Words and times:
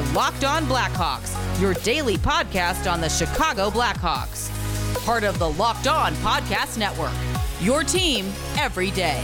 are 0.00 0.12
Locked 0.14 0.44
On 0.44 0.64
Blackhawks, 0.64 1.60
your 1.60 1.74
daily 1.74 2.16
podcast 2.16 2.90
on 2.90 3.00
the 3.00 3.08
Chicago 3.08 3.70
Blackhawks. 3.70 4.48
Part 5.04 5.24
of 5.24 5.38
the 5.38 5.50
Locked 5.50 5.86
On 5.86 6.14
Podcast 6.16 6.78
Network. 6.78 7.12
Your 7.60 7.84
team 7.84 8.26
every 8.56 8.90
day. 8.92 9.22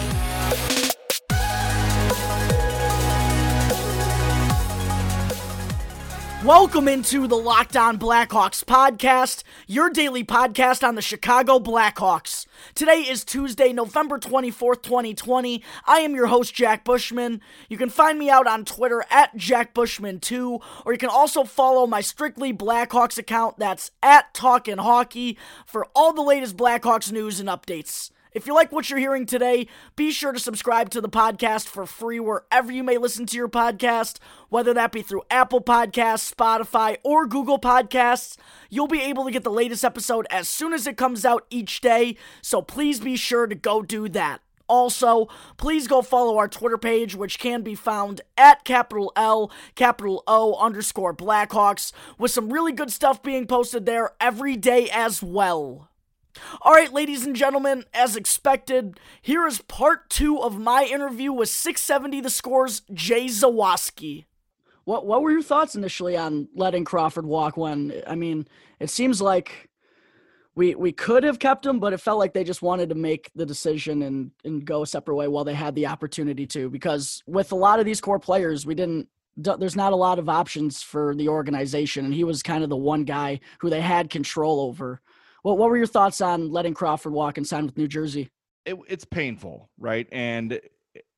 Welcome 6.45 6.89
into 6.89 7.27
the 7.27 7.37
Locked 7.37 7.77
On 7.77 7.99
Blackhawks 7.99 8.63
podcast, 8.65 9.43
your 9.67 9.91
daily 9.91 10.25
podcast 10.25 10.87
on 10.87 10.95
the 10.95 11.03
Chicago 11.03 11.59
Blackhawks. 11.59 12.46
Today 12.77 13.07
is 13.09 13.25
Tuesday, 13.25 13.73
November 13.73 14.19
24th, 14.19 14.83
2020. 14.83 15.63
I 15.87 16.01
am 16.01 16.15
your 16.15 16.27
host, 16.27 16.55
Jack 16.55 16.85
Bushman. 16.85 17.41
You 17.71 17.79
can 17.79 17.89
find 17.89 18.19
me 18.19 18.29
out 18.29 18.47
on 18.47 18.67
Twitter 18.67 19.03
at 19.11 19.35
JackBushman2, 19.35 20.61
or 20.85 20.93
you 20.93 20.99
can 20.99 21.09
also 21.09 21.45
follow 21.45 21.87
my 21.87 22.03
Strictly 22.03 22.53
Blackhawks 22.53 23.17
account, 23.17 23.59
that's 23.59 23.93
at 24.03 24.35
Talkin' 24.35 24.77
Hockey, 24.77 25.39
for 25.65 25.87
all 25.95 26.13
the 26.13 26.21
latest 26.21 26.59
Blackhawks 26.59 27.11
news 27.11 27.41
and 27.41 27.49
updates. 27.49 28.11
If 28.37 28.47
you 28.47 28.53
like 28.53 28.71
what 28.71 28.91
you're 28.91 28.99
hearing 28.99 29.25
today, 29.25 29.67
be 29.97 30.11
sure 30.11 30.31
to 30.31 30.39
subscribe 30.39 30.91
to 30.91 31.01
the 31.01 31.09
podcast 31.09 31.69
for 31.69 31.87
free 31.87 32.21
wherever 32.21 32.71
you 32.71 32.83
may 32.83 32.99
listen 32.99 33.25
to 33.25 33.37
your 33.39 33.49
podcast, 33.49 34.19
whether 34.51 34.75
that 34.75 34.93
be 34.93 35.01
through 35.01 35.23
Apple 35.31 35.63
Podcasts, 35.63 36.35
Spotify, 36.35 36.99
or 37.03 37.27
Google 37.27 37.59
Podcasts. 37.59 38.37
You'll 38.69 38.89
be 38.89 39.01
able 39.01 39.25
to 39.25 39.31
get 39.31 39.43
the 39.43 39.49
latest 39.49 39.87
episode 39.87 40.27
as 40.29 40.51
soon 40.51 40.75
as 40.75 40.87
it 40.87 40.99
comes 40.99 41.25
out 41.25 41.47
each 41.49 41.81
day, 41.81 42.19
so 42.43 42.61
please 42.61 43.01
be 43.01 43.17
sure 43.17 43.47
to 43.47 43.55
go 43.55 43.81
do 43.81 44.07
that. 44.11 44.43
Also, 44.69 45.29
please 45.57 45.89
go 45.89 46.03
follow 46.03 46.37
our 46.37 46.47
Twitter 46.47 46.77
page, 46.77 47.15
which 47.15 47.39
can 47.39 47.63
be 47.63 47.75
found 47.75 48.21
at 48.37 48.65
capital 48.65 49.13
L, 49.17 49.51
capital 49.77 50.23
O 50.27 50.57
underscore 50.57 51.15
Blackhawks, 51.15 51.91
with 52.19 52.33
some 52.33 52.53
really 52.53 52.73
good 52.73 52.93
stuff 52.93 53.23
being 53.23 53.47
posted 53.47 53.87
there 53.87 54.11
every 54.21 54.57
day 54.57 54.91
as 54.91 55.23
well. 55.23 55.89
All 56.63 56.73
right, 56.73 56.93
ladies 56.93 57.27
and 57.27 57.37
gentlemen, 57.37 57.85
as 57.95 58.17
expected, 58.17 58.99
here 59.23 59.47
is 59.47 59.61
part 59.63 60.11
two 60.11 60.39
of 60.39 60.59
my 60.59 60.85
interview 60.85 61.33
with 61.33 61.49
670 61.49 62.21
The 62.21 62.31
Scores 62.31 62.83
Jay 62.93 63.27
Zawaski. 63.27 64.25
What 64.85 65.05
what 65.05 65.23
were 65.23 65.33
your 65.33 65.43
thoughts 65.43 65.75
initially 65.75 66.17
on 66.17 66.49
letting 66.55 66.85
Crawford 66.85 67.27
walk? 67.27 67.57
When 67.57 68.03
I 68.07 68.15
mean, 68.15 68.47
it 68.79 68.89
seems 68.89 69.21
like 69.21 69.69
we 70.55 70.75
we 70.75 70.93
could 70.93 71.25
have 71.25 71.39
kept 71.39 71.67
him, 71.67 71.81
but 71.81 71.93
it 71.93 72.01
felt 72.01 72.19
like 72.19 72.33
they 72.33 72.45
just 72.45 72.63
wanted 72.63 72.89
to 72.89 72.95
make 72.95 73.31
the 73.35 73.45
decision 73.47 74.03
and 74.03 74.31
and 74.45 74.65
go 74.65 74.83
a 74.83 74.87
separate 74.87 75.17
way 75.17 75.29
while 75.29 75.45
they 75.45 75.55
had 75.55 75.75
the 75.75 75.87
opportunity 75.87 76.47
to. 76.47 76.71
Because 76.71 77.23
with 77.27 77.51
a 77.51 77.57
lot 77.57 77.81
of 77.81 77.85
these 77.85 78.01
core 78.01 78.21
players, 78.21 78.65
we 78.65 78.75
didn't. 78.75 79.09
There's 79.37 79.77
not 79.77 79.93
a 79.93 79.97
lot 79.97 80.19
of 80.19 80.31
options 80.31 80.83
for 80.83 81.15
the 81.15 81.29
organization, 81.29 82.07
and 82.07 82.15
he 82.15 82.25
was 82.25 82.43
kind 82.43 82.65
of 82.65 82.71
the 82.71 82.77
one 82.77 83.05
guy 83.05 83.41
who 83.59 83.69
they 83.69 83.83
had 83.83 84.09
control 84.09 84.61
over. 84.61 85.01
What 85.47 85.59
what 85.59 85.71
were 85.71 85.77
your 85.77 85.87
thoughts 85.87 86.21
on 86.21 86.51
letting 86.51 86.75
Crawford 86.75 87.13
walk 87.13 87.39
and 87.39 87.47
sign 87.47 87.67
with 87.67 87.79
New 87.79 87.87
Jersey? 87.87 88.31
It, 88.65 88.77
it's 88.89 89.05
painful, 89.05 89.71
right? 89.79 90.09
And 90.11 90.61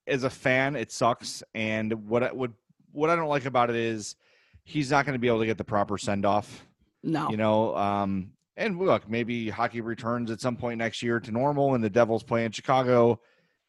as 0.07 0.23
a 0.23 0.29
fan, 0.29 0.77
it 0.77 0.93
sucks. 0.93 1.43
And 1.55 2.07
what 2.07 2.23
I 2.23 2.31
would 2.31 2.53
what 2.93 3.09
I 3.09 3.17
don't 3.17 3.31
like 3.31 3.47
about 3.47 3.71
it 3.71 3.77
is 3.77 4.17
he's 4.65 4.91
not 4.91 5.07
going 5.07 5.15
to 5.15 5.19
be 5.19 5.29
able 5.29 5.39
to 5.41 5.47
get 5.47 5.57
the 5.57 5.65
proper 5.65 5.97
send 5.97 6.27
off. 6.27 6.67
No, 7.03 7.31
you 7.31 7.39
know. 7.39 7.75
Um, 7.75 8.33
and 8.59 8.79
look, 8.79 9.09
maybe 9.09 9.49
hockey 9.49 9.81
returns 9.81 10.31
at 10.31 10.43
some 10.43 10.57
point 10.57 10.77
next 10.77 11.03
year 11.03 11.21
to 11.21 11.33
normal, 11.33 11.75
and 11.75 11.83
the 11.83 11.89
Devils 11.89 12.23
play 12.23 12.45
in 12.45 12.53
Chicago, 12.53 13.21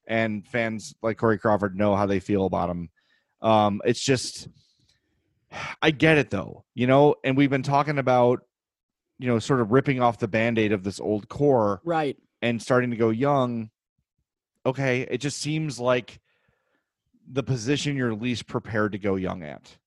and 0.08 0.46
fans 0.46 0.94
like 1.02 1.18
Corey 1.18 1.38
Crawford 1.38 1.78
know 1.78 1.96
how 1.96 2.06
they 2.06 2.20
feel 2.20 2.46
about 2.46 2.70
him. 2.70 2.90
Um, 3.42 3.82
it's 3.86 4.04
just, 4.04 4.50
I 5.82 5.92
get 5.92 6.18
it 6.18 6.32
though, 6.32 6.66
you 6.76 6.86
know. 6.86 7.16
And 7.24 7.38
we've 7.38 7.50
been 7.50 7.64
talking 7.64 7.98
about 7.98 8.42
you 9.20 9.28
know, 9.28 9.38
sort 9.38 9.62
of 9.62 9.72
ripping 9.72 10.02
off 10.02 10.18
the 10.18 10.28
band-aid 10.28 10.72
of 10.72 10.84
this 10.84 11.00
old 11.00 11.30
core. 11.30 11.82
Right. 11.84 12.18
And 12.42 12.62
starting 12.62 12.90
to 12.90 12.98
go 12.98 13.10
young. 13.10 13.70
Okay. 14.66 15.02
It 15.02 15.20
just 15.20 15.40
seems 15.40 15.80
like 15.80 16.20
the 17.32 17.44
position 17.44 17.96
you're 17.96 18.16
least 18.16 18.48
prepared 18.48 18.94
to 18.94 18.98
go 18.98 19.16
young 19.16 19.44
at. 19.44 19.78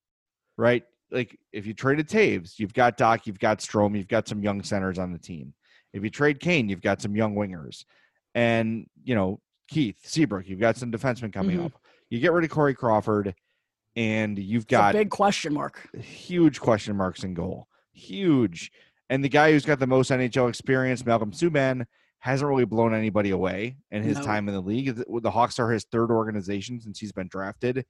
Right? 0.55 0.83
Like 1.11 1.37
if 1.51 1.65
you 1.65 1.73
traded 1.73 2.07
Toews, 2.07 2.59
you've 2.59 2.73
got 2.73 2.97
Dach, 2.97 3.25
you've 3.25 3.39
got 3.39 3.59
Strome, 3.59 3.97
you've 3.97 4.07
got 4.07 4.27
some 4.27 4.41
young 4.41 4.63
centers 4.63 4.97
on 4.97 5.11
the 5.11 5.19
team. 5.19 5.53
If 5.93 6.03
you 6.03 6.09
trade 6.09 6.39
Kane, 6.39 6.69
you've 6.69 6.81
got 6.81 7.01
some 7.01 7.15
young 7.15 7.35
wingers. 7.35 7.85
And, 8.33 8.87
you 9.03 9.13
know, 9.13 9.39
Keith, 9.67 9.97
Seabrook, 10.03 10.47
you've 10.47 10.59
got 10.59 10.77
some 10.77 10.91
defensemen 10.91 11.31
coming 11.31 11.57
mm-hmm. 11.57 11.67
up. 11.67 11.73
You 12.09 12.19
get 12.19 12.33
rid 12.33 12.43
of 12.43 12.49
Corey 12.49 12.73
Crawford, 12.73 13.35
and 13.95 14.37
you've 14.37 14.67
got 14.67 14.93
big 14.93 15.09
question 15.09 15.53
mark. 15.53 15.87
Huge 15.99 16.59
question 16.59 16.95
marks 16.95 17.23
in 17.23 17.33
goal. 17.33 17.67
Huge. 17.91 18.71
And 19.09 19.23
the 19.23 19.29
guy 19.29 19.51
who's 19.51 19.65
got 19.65 19.79
the 19.79 19.87
most 19.87 20.11
NHL 20.11 20.49
experience, 20.49 21.05
Malcolm 21.05 21.31
Subban, 21.31 21.85
hasn't 22.19 22.47
really 22.47 22.65
blown 22.65 22.93
anybody 22.93 23.31
away 23.31 23.75
in 23.91 24.01
his 24.01 24.17
no. 24.17 24.23
time 24.23 24.47
in 24.47 24.53
the 24.53 24.61
league. 24.61 24.95
The 24.95 25.31
Hawks 25.31 25.59
are 25.59 25.69
his 25.69 25.83
third 25.83 26.09
organization 26.09 26.79
since 26.79 26.97
he's 26.97 27.11
been 27.11 27.27
drafted. 27.27 27.85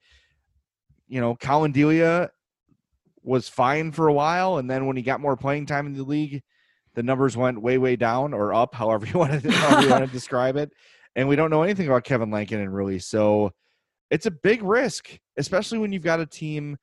You 1.07 1.21
know, 1.21 1.35
Collin 1.35 1.71
Delia 1.71 2.31
was 3.21 3.47
fine 3.47 3.91
for 3.91 4.07
a 4.07 4.13
while, 4.13 4.57
and 4.57 4.69
then 4.69 4.87
when 4.87 4.97
he 4.97 5.03
got 5.03 5.21
more 5.21 5.37
playing 5.37 5.67
time 5.67 5.85
in 5.85 5.93
the 5.93 6.03
league, 6.03 6.41
the 6.95 7.03
numbers 7.03 7.37
went 7.37 7.61
way, 7.61 7.77
way 7.77 7.95
down 7.95 8.33
or 8.33 8.53
up, 8.53 8.73
however 8.75 9.05
you 9.05 9.19
want 9.19 9.41
to, 9.41 9.51
however 9.51 9.81
you 9.83 9.89
want 9.89 10.05
to 10.05 10.11
describe 10.11 10.57
it. 10.57 10.71
And 11.15 11.27
we 11.27 11.35
don't 11.35 11.51
know 11.51 11.61
anything 11.61 11.87
about 11.87 12.03
Kevin 12.03 12.31
Lankin 12.31 12.61
and 12.61 12.73
really. 12.73 12.97
So 12.97 13.51
it's 14.09 14.25
a 14.25 14.31
big 14.31 14.63
risk, 14.63 15.19
especially 15.37 15.77
when 15.77 15.93
you've 15.93 16.01
got 16.01 16.19
a 16.19 16.25
team 16.25 16.77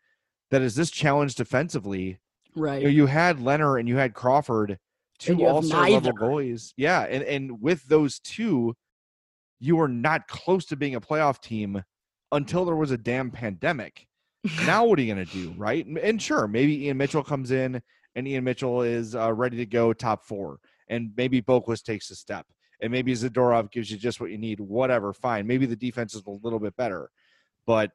that 0.51 0.63
is 0.63 0.77
this 0.77 0.91
challenged 0.91 1.37
defensively 1.37 2.21
Right. 2.55 2.83
You, 2.83 2.89
know, 2.89 2.93
you 2.93 3.07
had 3.07 3.39
Lehner 3.39 3.79
and 3.79 3.89
you 3.89 3.97
had 3.97 4.15
Crawford, 4.15 4.79
two 5.19 5.45
all-star 5.45 5.91
level 5.91 6.13
goalies. 6.13 6.73
Yeah, 6.77 7.03
and 7.03 7.23
and 7.25 7.61
with 7.61 7.87
those 7.87 8.19
two, 8.19 8.75
you 9.59 9.77
were 9.77 9.89
not 9.89 10.29
close 10.29 10.65
to 10.67 10.77
being 10.77 10.95
a 10.95 11.01
playoff 11.01 11.41
team 11.41 11.83
until 12.33 12.65
there 12.65 12.77
was 12.77 12.91
a 12.91 12.99
damn 12.99 13.31
pandemic. 13.31 14.07
now 14.65 14.85
what 14.85 14.99
are 14.99 15.03
you 15.03 15.15
going 15.15 15.27
to 15.27 15.33
do, 15.33 15.55
right? 15.59 15.87
And 15.87 16.21
sure, 16.21 16.49
maybe 16.49 16.87
Ian 16.87 16.97
Mitchell 16.97 17.23
comes 17.23 17.51
in 17.51 17.83
and 18.15 18.27
Ian 18.27 18.45
Mitchell 18.45 18.83
is 18.83 19.15
uh, 19.15 19.33
ready 19.33 19.59
to 19.59 19.67
go 19.67 19.93
top 19.93 20.25
four, 20.25 20.59
and 20.89 21.11
maybe 21.17 21.43
Boqvist 21.43 21.85
takes 21.85 22.11
a 22.11 22.17
step, 22.17 22.47
and 22.81 22.91
maybe 22.91 23.13
Zadorov 23.13 23.71
gives 23.71 23.91
you 23.91 23.99
just 23.99 24.21
what 24.21 24.31
you 24.31 24.39
need. 24.39 24.61
Whatever, 24.61 25.13
fine. 25.13 25.47
Maybe 25.47 25.67
the 25.67 25.77
defense 25.77 26.15
is 26.15 26.23
a 26.27 26.31
little 26.31 26.59
bit 26.59 26.77
better, 26.77 27.11
but 27.67 27.91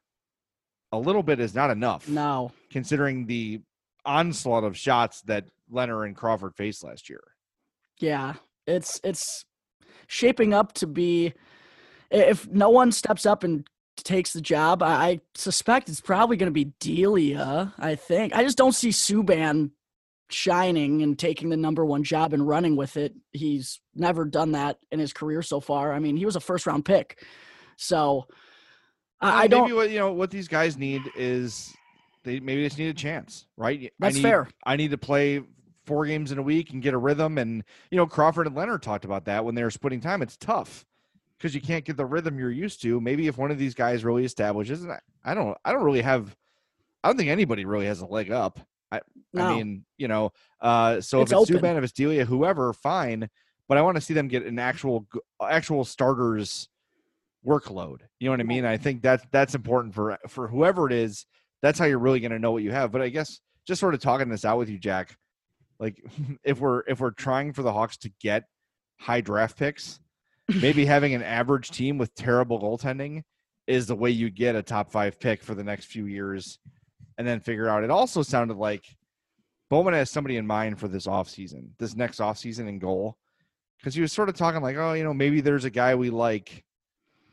a 0.91 0.99
little 0.99 1.23
bit 1.23 1.39
is 1.39 1.55
not 1.55 1.71
enough. 1.71 2.07
No, 2.07 2.51
considering 2.69 3.25
the 3.25 3.61
onslaught 4.05 4.63
of 4.63 4.77
shots 4.77 5.21
that 5.23 5.45
Lehner 5.71 6.05
and 6.05 6.15
Crawford 6.15 6.55
faced 6.55 6.83
last 6.83 7.09
year. 7.09 7.23
Yeah, 7.99 8.33
it's 8.67 8.99
it's 9.03 9.45
shaping 10.07 10.53
up 10.53 10.73
to 10.73 10.87
be 10.87 11.33
if 12.11 12.47
no 12.49 12.69
one 12.69 12.91
steps 12.91 13.25
up 13.25 13.43
and 13.43 13.67
takes 13.97 14.33
the 14.33 14.41
job, 14.41 14.83
I 14.83 15.21
suspect 15.35 15.89
it's 15.89 16.01
probably 16.01 16.37
going 16.37 16.47
to 16.47 16.51
be 16.51 16.73
Delia. 16.79 17.73
I 17.77 17.95
think 17.95 18.35
I 18.35 18.43
just 18.43 18.57
don't 18.57 18.75
see 18.75 18.89
Subban 18.89 19.71
shining 20.29 21.01
and 21.01 21.17
taking 21.17 21.49
the 21.49 21.57
number 21.57 21.85
one 21.85 22.03
job 22.03 22.33
and 22.33 22.47
running 22.47 22.75
with 22.75 22.97
it. 22.97 23.13
He's 23.31 23.79
never 23.93 24.25
done 24.25 24.53
that 24.53 24.77
in 24.91 24.99
his 24.99 25.13
career 25.13 25.41
so 25.41 25.59
far. 25.59 25.93
I 25.93 25.99
mean, 25.99 26.17
he 26.17 26.25
was 26.25 26.35
a 26.35 26.41
first 26.41 26.65
round 26.65 26.85
pick, 26.85 27.23
so 27.77 28.25
well, 29.21 29.31
I 29.33 29.47
don't. 29.47 29.63
Maybe 29.63 29.75
what 29.75 29.89
you 29.89 29.99
know 29.99 30.11
what 30.11 30.31
these 30.31 30.47
guys 30.47 30.77
need 30.77 31.01
is 31.15 31.73
they 32.25 32.39
maybe 32.39 32.63
just 32.63 32.77
need 32.77 32.89
a 32.89 32.93
chance, 32.93 33.45
right? 33.55 33.93
That's 33.99 34.15
I 34.15 34.17
need, 34.17 34.21
fair. 34.21 34.47
I 34.65 34.75
need 34.75 34.91
to 34.91 34.97
play 34.97 35.41
four 35.85 36.05
games 36.05 36.31
in 36.31 36.37
a 36.37 36.41
week 36.41 36.71
and 36.71 36.81
get 36.81 36.93
a 36.93 36.97
rhythm. 36.97 37.37
And 37.37 37.63
you 37.91 37.97
know, 37.97 38.05
Crawford 38.05 38.47
and 38.47 38.55
Lehner 38.55 38.81
talked 38.81 39.05
about 39.05 39.25
that 39.25 39.45
when 39.45 39.55
they 39.55 39.63
were 39.63 39.71
splitting 39.71 40.01
time. 40.01 40.21
It's 40.21 40.35
tough 40.35 40.85
because 41.37 41.55
you 41.55 41.61
can't 41.61 41.85
get 41.85 41.95
the 41.95 42.05
rhythm 42.05 42.37
you're 42.37 42.51
used 42.51 42.81
to. 42.81 42.99
Maybe 42.99 43.27
if 43.27 43.37
one 43.37 43.51
of 43.51 43.57
these 43.57 43.75
guys 43.75 44.03
really 44.03 44.25
establishes, 44.25 44.83
and 44.83 44.91
I, 44.91 44.99
I 45.23 45.33
don't, 45.33 45.57
I 45.63 45.71
don't 45.71 45.83
really 45.83 46.01
have, 46.01 46.35
I 47.03 47.09
don't 47.09 47.17
think 47.17 47.29
anybody 47.29 47.65
really 47.65 47.85
has 47.85 48.01
a 48.01 48.05
leg 48.05 48.31
up. 48.31 48.59
I, 48.91 49.01
no. 49.33 49.45
I 49.45 49.55
mean, 49.55 49.85
you 49.97 50.07
know, 50.07 50.31
uh, 50.61 51.01
so 51.01 51.21
it's 51.21 51.31
if 51.31 51.39
it's 51.39 51.51
Subban, 51.51 51.77
if 51.77 51.83
it's 51.83 51.93
Delia, 51.93 52.25
whoever, 52.25 52.73
fine. 52.73 53.29
But 53.67 53.77
I 53.77 53.81
want 53.81 53.95
to 53.95 54.01
see 54.01 54.13
them 54.13 54.27
get 54.27 54.45
an 54.45 54.59
actual, 54.59 55.07
actual 55.41 55.85
starters 55.85 56.69
workload. 57.45 58.01
You 58.19 58.27
know 58.27 58.31
what 58.31 58.39
I 58.39 58.43
mean? 58.43 58.65
I 58.65 58.77
think 58.77 59.01
that's 59.01 59.25
that's 59.31 59.55
important 59.55 59.93
for 59.93 60.17
for 60.27 60.47
whoever 60.47 60.87
it 60.87 60.93
is 60.93 61.25
that's 61.61 61.79
how 61.79 61.85
you're 61.85 61.99
really 61.99 62.19
going 62.19 62.31
to 62.31 62.39
know 62.39 62.51
what 62.51 62.63
you 62.63 62.71
have. 62.71 62.91
But 62.91 63.01
I 63.01 63.09
guess 63.09 63.39
just 63.65 63.79
sort 63.79 63.93
of 63.93 63.99
talking 63.99 64.29
this 64.29 64.45
out 64.45 64.57
with 64.57 64.69
you, 64.69 64.77
Jack, 64.77 65.17
like 65.79 66.01
if 66.43 66.59
we're 66.59 66.81
if 66.87 66.99
we're 66.99 67.11
trying 67.11 67.53
for 67.53 67.63
the 67.63 67.73
Hawks 67.73 67.97
to 67.97 68.11
get 68.21 68.43
high 68.99 69.21
draft 69.21 69.57
picks, 69.57 69.99
maybe 70.61 70.85
having 70.85 71.13
an 71.13 71.23
average 71.23 71.69
team 71.69 71.97
with 71.97 72.13
terrible 72.15 72.59
goaltending 72.59 73.23
is 73.67 73.87
the 73.87 73.95
way 73.95 74.11
you 74.11 74.29
get 74.29 74.55
a 74.55 74.61
top 74.61 74.91
five 74.91 75.19
pick 75.19 75.41
for 75.41 75.55
the 75.55 75.63
next 75.63 75.85
few 75.85 76.05
years 76.05 76.59
and 77.17 77.27
then 77.27 77.39
figure 77.39 77.67
out. 77.67 77.83
It 77.83 77.89
also 77.89 78.21
sounded 78.21 78.57
like 78.57 78.85
Bowman 79.69 79.93
has 79.93 80.11
somebody 80.11 80.37
in 80.37 80.45
mind 80.45 80.79
for 80.79 80.87
this 80.87 81.07
offseason, 81.07 81.69
this 81.79 81.95
next 81.95 82.19
offseason 82.19 82.67
in 82.67 82.79
goal. 82.79 83.17
Because 83.79 83.95
he 83.95 84.01
was 84.01 84.13
sort 84.13 84.29
of 84.29 84.35
talking 84.35 84.61
like, 84.61 84.77
oh, 84.77 84.93
you 84.93 85.03
know, 85.03 85.13
maybe 85.13 85.41
there's 85.41 85.65
a 85.65 85.69
guy 85.69 85.95
we 85.95 86.09
like. 86.09 86.63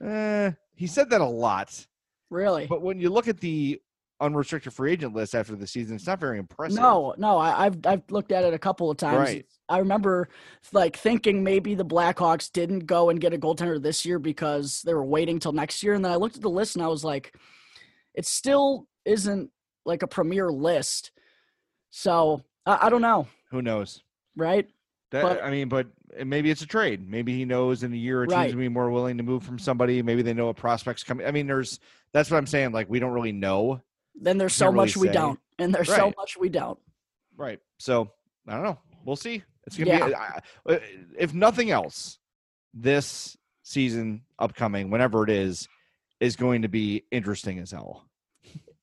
Eh, 0.02 0.50
he 0.74 0.86
said 0.86 1.10
that 1.10 1.20
a 1.20 1.26
lot. 1.26 1.86
Really? 2.30 2.66
But 2.66 2.82
when 2.82 2.98
you 2.98 3.10
look 3.10 3.28
at 3.28 3.40
the 3.40 3.80
unrestricted 4.22 4.72
free 4.72 4.92
agent 4.92 5.14
list 5.14 5.34
after 5.34 5.54
the 5.56 5.66
season. 5.66 5.96
It's 5.96 6.06
not 6.06 6.20
very 6.20 6.38
impressive. 6.38 6.78
No, 6.78 7.14
no, 7.18 7.38
I, 7.38 7.64
have 7.64 7.78
I've 7.84 8.02
looked 8.10 8.32
at 8.32 8.44
it 8.44 8.54
a 8.54 8.58
couple 8.58 8.90
of 8.90 8.96
times. 8.96 9.18
Right. 9.18 9.46
I 9.68 9.78
remember 9.78 10.28
like 10.72 10.96
thinking 10.96 11.42
maybe 11.42 11.74
the 11.74 11.84
Blackhawks 11.84 12.50
didn't 12.52 12.86
go 12.86 13.10
and 13.10 13.20
get 13.20 13.34
a 13.34 13.38
goaltender 13.38 13.82
this 13.82 14.06
year 14.06 14.18
because 14.18 14.82
they 14.82 14.94
were 14.94 15.04
waiting 15.04 15.38
till 15.38 15.52
next 15.52 15.82
year, 15.82 15.94
and 15.94 16.04
then 16.04 16.12
I 16.12 16.16
looked 16.16 16.36
at 16.36 16.42
the 16.42 16.50
list 16.50 16.76
and 16.76 16.84
I 16.84 16.88
was 16.88 17.04
like, 17.04 17.34
it 18.14 18.26
still 18.26 18.86
isn't 19.04 19.50
like 19.84 20.02
a 20.02 20.06
premier 20.08 20.50
list. 20.50 21.10
So 21.90 22.42
I, 22.64 22.86
I 22.86 22.90
don't 22.90 23.02
know. 23.02 23.26
Who 23.50 23.62
knows? 23.62 24.02
Right. 24.36 24.68
That, 25.10 25.22
But- 25.22 25.44
I 25.44 25.50
mean, 25.50 25.68
but 25.68 25.88
maybe 26.24 26.50
it's 26.50 26.62
a 26.62 26.66
trade. 26.66 27.08
Maybe 27.08 27.36
he 27.36 27.44
knows 27.44 27.82
in 27.82 27.92
a 27.92 27.96
year 27.96 28.22
or 28.22 28.26
two 28.26 28.34
Right. 28.34 28.44
he's 28.44 28.52
gonna 28.54 28.64
be 28.64 28.68
more 28.68 28.90
willing 28.90 29.16
to 29.18 29.22
move 29.22 29.42
from 29.42 29.58
somebody. 29.58 30.00
Maybe 30.02 30.22
they 30.22 30.34
know 30.34 30.48
a 30.48 30.54
prospect's 30.54 31.02
coming. 31.04 31.26
I 31.26 31.30
mean, 31.30 31.46
there's 31.46 31.80
that's 32.12 32.30
what 32.30 32.38
I'm 32.38 32.46
saying. 32.46 32.72
Like 32.72 32.88
we 32.88 32.98
don't 32.98 33.12
really 33.12 33.32
know. 33.32 33.80
Then 34.14 34.38
there's 34.38 34.54
so 34.54 34.66
really 34.66 34.76
much 34.76 34.96
we 34.96 35.08
say. 35.08 35.12
don't, 35.14 35.38
and 35.58 35.74
there's 35.74 35.88
so 35.88 36.12
much 36.16 36.36
we 36.36 36.48
don't. 36.48 36.78
Right. 37.36 37.58
So 37.78 38.10
I 38.46 38.54
don't 38.54 38.62
know. 38.64 38.78
We'll 39.04 39.16
see. 39.16 39.42
It's 39.66 39.76
gonna 39.76 40.04
be. 40.06 40.10
Yeah. 40.10 40.38
I- 40.68 40.80
If 41.18 41.34
nothing 41.34 41.70
else, 41.70 42.18
this 42.74 43.36
season 43.62 44.22
upcoming, 44.38 44.90
whenever 44.90 45.24
it 45.24 45.30
is, 45.30 45.68
is 46.20 46.36
going 46.36 46.62
to 46.62 46.68
be 46.68 47.04
interesting 47.10 47.58
as 47.58 47.70
hell. 47.70 48.06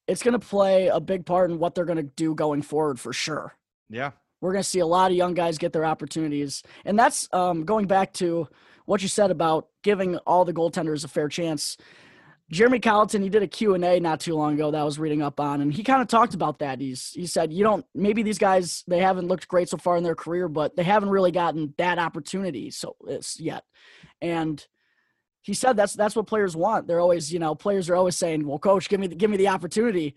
It's 0.08 0.24
going 0.24 0.34
to 0.40 0.46
play 0.46 0.88
a 0.88 1.00
big 1.00 1.26
part 1.26 1.52
in 1.52 1.60
what 1.60 1.76
they're 1.76 1.86
going 1.86 1.98
to 1.98 2.04
do 2.04 2.34
going 2.34 2.62
forward 2.64 3.00
for 3.00 3.14
sure. 3.14 3.54
Yeah. 3.90 4.12
we're 4.42 4.52
going 4.54 4.64
to 4.64 4.68
see 4.70 4.80
a 4.80 4.86
lot 4.86 5.12
of 5.12 5.18
young 5.18 5.34
guys 5.34 5.58
get 5.58 5.74
their 5.74 5.86
opportunities 5.86 6.64
and 6.86 6.98
that's 6.98 7.28
um, 7.34 7.66
going 7.66 7.88
back 7.88 8.14
to 8.14 8.48
what 8.86 9.02
you 9.02 9.08
said 9.08 9.32
about 9.32 9.68
giving 9.84 10.18
all 10.20 10.46
the 10.46 10.54
goaltenders 10.54 11.04
a 11.04 11.08
fair 11.08 11.28
chance 11.28 11.76
jeremy 12.52 12.80
colliton 12.80 13.22
he 13.22 13.30
did 13.30 13.44
a 13.44 13.48
q&a 13.48 14.00
not 14.00 14.20
too 14.20 14.36
long 14.36 14.54
ago 14.54 14.72
that 14.72 14.82
i 14.82 14.84
was 14.84 15.00
reading 15.00 15.22
up 15.22 15.40
on 15.40 15.62
and 15.62 15.74
he 15.74 15.84
kind 15.84 16.02
of 16.02 16.08
talked 16.08 16.34
about 16.34 16.60
that 16.60 16.80
he's 16.80 17.12
he 17.12 17.26
said 17.26 17.54
you 17.54 17.64
don't 17.64 17.86
maybe 17.94 18.24
these 18.24 18.38
guys 18.38 18.84
they 18.88 19.00
haven't 19.00 19.28
looked 19.28 19.48
great 19.48 19.70
so 19.70 19.78
far 19.78 19.98
in 19.98 20.04
their 20.04 20.16
career 20.16 20.48
but 20.48 20.76
they 20.76 20.84
haven't 20.84 21.10
really 21.10 21.32
gotten 21.32 21.74
that 21.78 22.00
opportunity 22.00 22.72
so 22.72 22.96
it's 23.08 23.40
yet 23.40 23.64
and 24.22 24.68
he 25.42 25.54
said 25.54 25.76
that's 25.76 25.94
that's 25.94 26.16
what 26.16 26.28
players 26.28 26.56
want 26.56 26.88
they're 26.88 27.00
always 27.00 27.32
you 27.32 27.40
know 27.40 27.56
players 27.56 27.90
are 27.90 27.96
always 27.96 28.16
saying 28.16 28.46
well 28.46 28.60
coach 28.60 28.90
give 28.90 29.00
me 29.00 29.08
the, 29.08 29.16
give 29.16 29.30
me 29.30 29.38
the 29.38 29.48
opportunity 29.48 30.16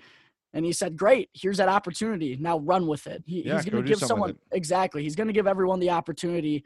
and 0.55 0.65
he 0.65 0.73
said, 0.73 0.97
"Great, 0.97 1.31
here's 1.33 1.57
that 1.59 1.69
opportunity. 1.69 2.37
Now 2.39 2.59
run 2.59 2.87
with 2.87 3.07
it." 3.07 3.23
He, 3.27 3.47
Yeah, 3.47 3.55
he's 3.55 3.65
going 3.65 3.83
to 3.83 3.89
give 3.89 3.99
someone 3.99 4.37
exactly. 4.51 5.03
He's 5.03 5.17
going 5.17 5.29
to 5.29 5.33
give 5.33 5.47
everyone 5.47 5.81
the 5.81 5.91
opportunity, 5.91 6.65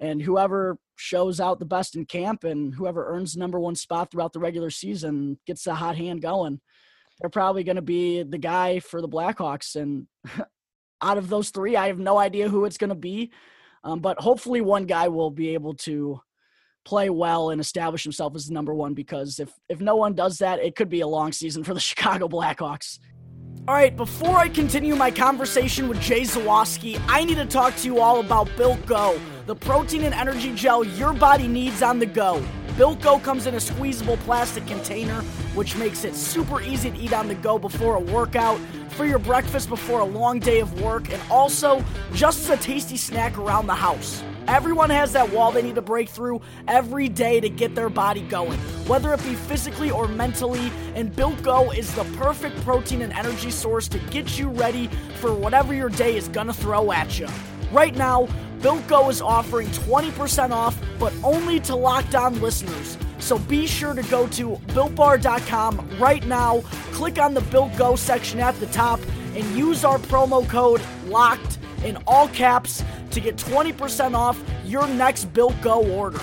and 0.00 0.20
whoever 0.20 0.78
shows 0.96 1.40
out 1.40 1.58
the 1.58 1.64
best 1.64 1.96
in 1.96 2.04
camp 2.04 2.44
and 2.44 2.74
whoever 2.74 3.06
earns 3.06 3.34
the 3.34 3.40
number 3.40 3.58
one 3.60 3.74
spot 3.74 4.10
throughout 4.10 4.32
the 4.32 4.38
regular 4.38 4.70
season 4.70 5.38
gets 5.46 5.64
the 5.64 5.74
hot 5.74 5.96
hand 5.96 6.22
going. 6.22 6.60
They're 7.20 7.30
probably 7.30 7.64
going 7.64 7.76
to 7.76 7.82
be 7.82 8.22
the 8.22 8.38
guy 8.38 8.80
for 8.80 9.00
the 9.00 9.08
Blackhawks, 9.08 9.74
and 9.74 10.06
out 11.02 11.18
of 11.18 11.28
those 11.28 11.50
three, 11.50 11.76
I 11.76 11.86
have 11.86 11.98
no 11.98 12.18
idea 12.18 12.48
who 12.48 12.64
it's 12.66 12.78
going 12.78 12.90
to 12.90 12.94
be, 12.94 13.32
um, 13.84 14.00
but 14.00 14.20
hopefully 14.20 14.60
one 14.60 14.84
guy 14.84 15.08
will 15.08 15.30
be 15.30 15.54
able 15.54 15.74
to 15.74 16.20
play 16.84 17.10
well 17.10 17.50
and 17.50 17.60
establish 17.60 18.04
himself 18.04 18.34
as 18.36 18.46
the 18.46 18.54
number 18.54 18.72
one 18.72 18.94
because 18.94 19.40
if 19.40 19.50
if 19.68 19.80
no 19.80 19.96
one 19.96 20.14
does 20.14 20.38
that 20.38 20.60
it 20.60 20.76
could 20.76 20.88
be 20.88 21.00
a 21.00 21.06
long 21.06 21.32
season 21.32 21.64
for 21.64 21.74
the 21.74 21.80
chicago 21.90 22.28
blackhawks 22.28 23.00
all 23.68 23.74
right, 23.74 23.96
before 23.96 24.36
I 24.36 24.48
continue 24.48 24.94
my 24.94 25.10
conversation 25.10 25.88
with 25.88 26.00
Jay 26.00 26.20
Zawaski, 26.20 27.02
I 27.08 27.24
need 27.24 27.34
to 27.34 27.46
talk 27.46 27.74
to 27.78 27.86
you 27.86 28.00
all 28.00 28.20
about 28.20 28.48
Built 28.56 28.84
Go, 28.86 29.20
the 29.46 29.56
protein 29.56 30.04
and 30.04 30.14
energy 30.14 30.54
gel 30.54 30.84
your 30.84 31.12
body 31.12 31.48
needs 31.48 31.82
on 31.82 31.98
the 31.98 32.06
go. 32.06 32.40
Built 32.76 33.00
Go 33.00 33.18
comes 33.18 33.48
in 33.48 33.56
a 33.56 33.60
squeezable 33.60 34.18
plastic 34.18 34.64
container, 34.68 35.22
which 35.56 35.76
makes 35.76 36.04
it 36.04 36.14
super 36.14 36.62
easy 36.62 36.92
to 36.92 36.96
eat 36.96 37.12
on 37.12 37.26
the 37.26 37.34
go 37.34 37.58
before 37.58 37.96
a 37.96 38.00
workout, 38.00 38.60
for 38.90 39.04
your 39.04 39.18
breakfast 39.18 39.68
before 39.68 39.98
a 39.98 40.04
long 40.04 40.38
day 40.38 40.60
of 40.60 40.80
work, 40.80 41.12
and 41.12 41.20
also 41.28 41.84
just 42.12 42.48
as 42.48 42.50
a 42.50 42.62
tasty 42.62 42.96
snack 42.96 43.36
around 43.36 43.66
the 43.66 43.74
house. 43.74 44.22
Everyone 44.48 44.90
has 44.90 45.12
that 45.12 45.32
wall 45.32 45.50
they 45.50 45.62
need 45.62 45.74
to 45.74 45.82
break 45.82 46.08
through 46.08 46.40
every 46.68 47.08
day 47.08 47.40
to 47.40 47.48
get 47.48 47.74
their 47.74 47.88
body 47.88 48.20
going, 48.20 48.58
whether 48.86 49.12
it 49.12 49.22
be 49.24 49.34
physically 49.34 49.90
or 49.90 50.06
mentally. 50.06 50.70
And 50.94 51.14
Built 51.14 51.42
Go 51.42 51.72
is 51.72 51.92
the 51.96 52.04
perfect 52.16 52.56
protein 52.62 53.02
and 53.02 53.12
energy 53.12 53.50
source 53.50 53.88
to 53.88 53.98
get 54.10 54.38
you 54.38 54.48
ready 54.48 54.88
for 55.20 55.34
whatever 55.34 55.74
your 55.74 55.88
day 55.88 56.16
is 56.16 56.28
gonna 56.28 56.52
throw 56.52 56.92
at 56.92 57.18
you. 57.18 57.26
Right 57.72 57.96
now, 57.96 58.28
Built 58.62 58.86
Go 58.86 59.10
is 59.10 59.20
offering 59.20 59.66
20% 59.68 60.52
off, 60.52 60.78
but 61.00 61.12
only 61.24 61.58
to 61.60 61.74
locked 61.74 62.14
on 62.14 62.40
listeners. 62.40 62.96
So 63.18 63.38
be 63.38 63.66
sure 63.66 63.94
to 63.94 64.02
go 64.04 64.28
to 64.28 64.50
builtbar.com 64.68 65.98
right 65.98 66.24
now, 66.24 66.60
click 66.92 67.18
on 67.18 67.34
the 67.34 67.40
Built 67.40 67.76
Go 67.76 67.96
section 67.96 68.38
at 68.38 68.54
the 68.60 68.66
top, 68.66 69.00
and 69.34 69.44
use 69.56 69.84
our 69.84 69.98
promo 69.98 70.48
code 70.48 70.80
LOCKED 71.06 71.58
in 71.84 71.96
all 72.06 72.28
caps 72.28 72.82
to 73.16 73.20
get 73.22 73.36
20% 73.36 74.14
off 74.14 74.38
your 74.66 74.86
next 74.86 75.24
Built 75.32 75.58
Go 75.62 75.82
order. 75.90 76.20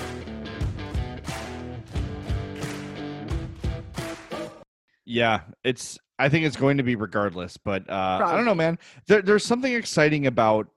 Yeah, 5.04 5.42
it's. 5.64 6.00
I 6.20 6.30
think 6.30 6.46
it's 6.46 6.56
going 6.56 6.78
to 6.78 6.84
be 6.84 6.96
regardless, 6.96 7.58
but 7.58 7.90
uh, 7.90 8.22
I 8.24 8.36
don't 8.36 8.46
know, 8.46 8.54
man. 8.54 8.78
There, 9.08 9.24
there's 9.24 9.44
something 9.44 9.74
exciting 9.74 10.28
about 10.28 10.68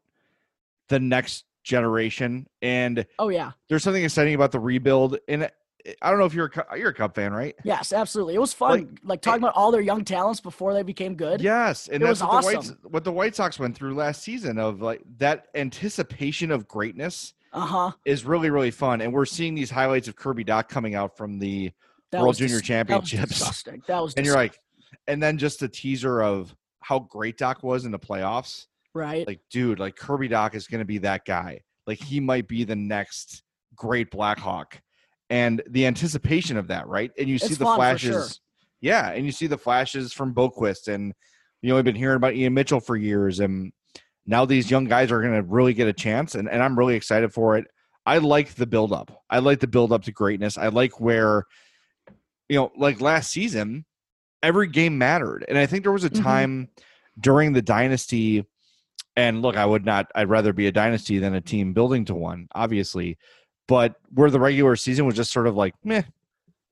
the 0.89 0.99
next 0.99 1.45
generation, 1.63 2.49
and 2.63 3.07
Oh 3.19 3.29
yeah, 3.29 3.53
there's 3.69 3.85
something 3.85 4.03
exciting 4.03 4.35
about 4.35 4.53
the 4.53 4.59
rebuild. 4.59 5.19
And 5.29 5.51
I 6.03 6.11
don't 6.11 6.19
know 6.19 6.25
if 6.25 6.35
you're 6.35 6.51
a, 6.71 6.79
you're 6.79 6.91
a 6.91 6.95
Cub 6.95 7.15
fan, 7.15 7.33
right? 7.33 7.55
yes, 7.65 7.93
absolutely. 7.93 8.35
It 8.35 8.41
was 8.41 8.53
fun, 8.53 8.99
like, 9.05 9.21
talking 9.23 9.43
about 9.43 9.55
all 9.55 9.71
their 9.71 9.81
young 9.81 10.05
talents 10.05 10.41
before 10.41 10.75
they 10.75 10.83
became 10.83 11.15
good. 11.15 11.41
Yes, 11.41 11.89
and 11.89 12.03
It 12.03 12.07
that's 12.07 12.21
was 12.21 12.29
what 12.29 12.41
the 12.41 12.47
White 12.47 12.57
awesome. 12.57 12.79
what 12.83 13.05
the 13.05 13.13
White 13.13 13.37
Sox 13.37 13.59
went 13.59 13.77
through 13.77 13.95
last 13.95 14.23
season 14.23 14.59
of 14.59 14.81
like 14.83 15.03
that 15.19 15.47
anticipation 15.55 16.51
of 16.51 16.67
greatness 16.67 17.35
Uh 17.53 17.61
huh. 17.67 17.93
is 18.05 18.25
really 18.25 18.51
really 18.51 18.71
fun, 18.71 19.01
and 19.01 19.13
we're 19.13 19.25
seeing 19.27 19.55
these 19.55 19.71
highlights 19.71 20.09
of 20.09 20.17
Kirby 20.17 20.45
Dach 20.45 20.69
coming 20.69 20.95
out 20.95 21.17
from 21.17 21.39
the 21.39 21.71
That 22.13 22.23
World 22.23 22.37
Junior 22.37 22.59
dis- 22.59 22.67
Championships. 22.67 23.13
That 23.21 23.29
was 23.29 23.39
disgusting. 23.39 23.83
That 23.87 24.01
was 24.03 24.15
and 24.15 24.27
you're 24.27 24.35
like, 24.37 24.59
and 25.07 25.23
then 25.23 25.39
just 25.39 25.63
a 25.63 25.69
teaser 25.69 26.23
of 26.23 26.55
how 26.81 26.99
great 27.01 27.39
Dach 27.39 27.63
was 27.63 27.85
in 27.85 27.91
the 27.93 27.99
playoffs. 27.99 28.67
right. 28.95 29.27
Like, 29.27 29.41
dude, 29.51 29.79
like 29.79 29.97
Kirby 29.97 30.29
Dach 30.29 30.55
is 30.55 30.67
going 30.69 30.79
to 30.81 30.85
be 30.85 30.99
that 30.99 31.25
guy. 31.25 31.61
Like, 31.87 31.99
he 31.99 32.19
might 32.21 32.49
be 32.49 32.65
the 32.65 32.75
next 32.77 33.43
great 33.77 34.11
Blackhawk, 34.11 34.81
and 35.31 35.63
the 35.69 35.87
anticipation 35.87 36.57
of 36.57 36.69
that, 36.69 36.87
right? 36.87 37.11
And 37.19 37.29
you 37.29 37.39
see 37.39 37.47
It's 37.47 37.59
the 37.59 37.65
flashes, 37.65 38.11
sure. 38.11 38.27
yeah, 38.81 39.11
and 39.11 39.27
you 39.27 39.33
see 39.33 39.47
the 39.47 39.59
flashes 39.59 40.13
from 40.13 40.35
Boqvist, 40.35 40.89
and 40.89 41.13
you 41.63 41.71
know, 41.71 41.77
we've 41.77 41.85
been 41.85 41.95
hearing 41.97 42.17
about 42.17 42.35
Ian 42.35 42.55
Mitchell 42.55 42.81
for 42.81 42.97
years, 42.97 43.41
and 43.41 43.73
now 44.27 44.45
these 44.45 44.71
young 44.71 44.85
guys 44.85 45.11
are 45.11 45.21
going 45.21 45.35
to 45.35 45.43
really 45.43 45.75
get 45.75 45.89
a 45.89 45.93
chance, 45.93 46.35
and, 46.35 46.49
and 46.49 46.63
I'm 46.63 46.79
really 46.79 46.95
excited 46.95 47.33
for 47.33 47.57
it. 47.57 47.67
I 48.05 48.19
like 48.19 48.55
the 48.55 48.67
build 48.67 48.93
up. 48.93 49.25
I 49.31 49.41
like 49.41 49.59
the 49.59 49.67
build 49.67 49.93
up 49.93 50.05
to 50.05 50.13
greatness. 50.13 50.57
I 50.57 50.69
like 50.69 51.01
where, 51.01 51.45
you 52.49 52.57
know, 52.57 52.71
like 52.77 53.01
last 53.01 53.33
season, 53.33 53.85
every 54.45 54.69
game 54.69 54.97
mattered. 54.97 55.45
And 55.49 55.59
I 55.59 55.67
think 55.67 55.83
there 55.83 55.93
was 55.93 56.05
a 56.05 56.11
Mhm. 56.11 56.23
time 56.23 56.69
during 57.19 57.53
the 57.53 57.63
dynasty, 57.63 58.45
and 59.17 59.43
look, 59.43 59.57
I 59.57 59.67
would 59.67 59.85
not, 59.85 60.07
I'd 60.15 60.29
rather 60.29 60.53
be 60.53 60.69
a 60.69 60.73
dynasty 60.73 61.19
than 61.19 61.35
a 61.35 61.41
team 61.41 61.73
building 61.73 62.05
to 62.05 62.15
one, 62.15 62.47
obviously, 62.55 63.19
but 63.69 63.97
where 64.15 64.31
the 64.31 64.41
regular 64.41 64.77
season 64.77 65.07
was 65.07 65.17
just 65.17 65.33
sort 65.33 65.47
of 65.47 65.57
like, 65.57 65.75
meh, 65.85 66.03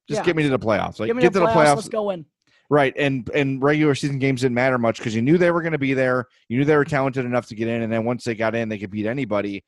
just 0.09 0.21
Yeah. 0.21 0.25
get 0.25 0.37
me 0.37 0.43
to 0.45 0.49
the 0.49 0.59
playoffs. 0.59 1.01
Like, 1.01 1.15
me 1.15 1.23
get 1.23 1.33
to 1.33 1.41
the 1.41 1.47
playoffs, 1.47 1.55
playoffs. 1.55 1.77
Let's 1.77 1.89
go 1.89 2.11
in. 2.11 2.27
Right, 2.71 2.95
and 2.97 3.29
and 3.35 3.63
regular 3.63 3.95
season 3.95 4.19
games 4.19 4.41
didn't 4.41 4.55
matter 4.55 4.79
much 4.79 4.97
because 4.99 5.15
you 5.15 5.21
knew 5.21 5.37
they 5.37 5.51
were 5.51 5.61
going 5.61 5.73
to 5.73 5.79
be 5.79 5.93
there. 5.93 6.27
You 6.49 6.59
knew 6.59 6.65
they 6.65 6.77
were 6.77 6.85
talented 6.85 7.27
enough 7.27 7.47
to 7.49 7.55
get 7.55 7.69
in, 7.69 7.83
and 7.83 7.93
then 7.93 8.05
once 8.05 8.25
they 8.25 8.35
got 8.35 8.55
in, 8.55 8.71
they 8.71 8.79
could 8.79 8.91
beat 8.91 9.07
anybody. 9.07 9.65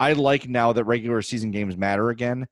I 0.00 0.14
like 0.14 0.48
now 0.48 0.72
that 0.72 0.84
regular 0.84 1.22
season 1.22 1.52
games 1.52 1.76
matter 1.76 2.10
again, 2.10 2.48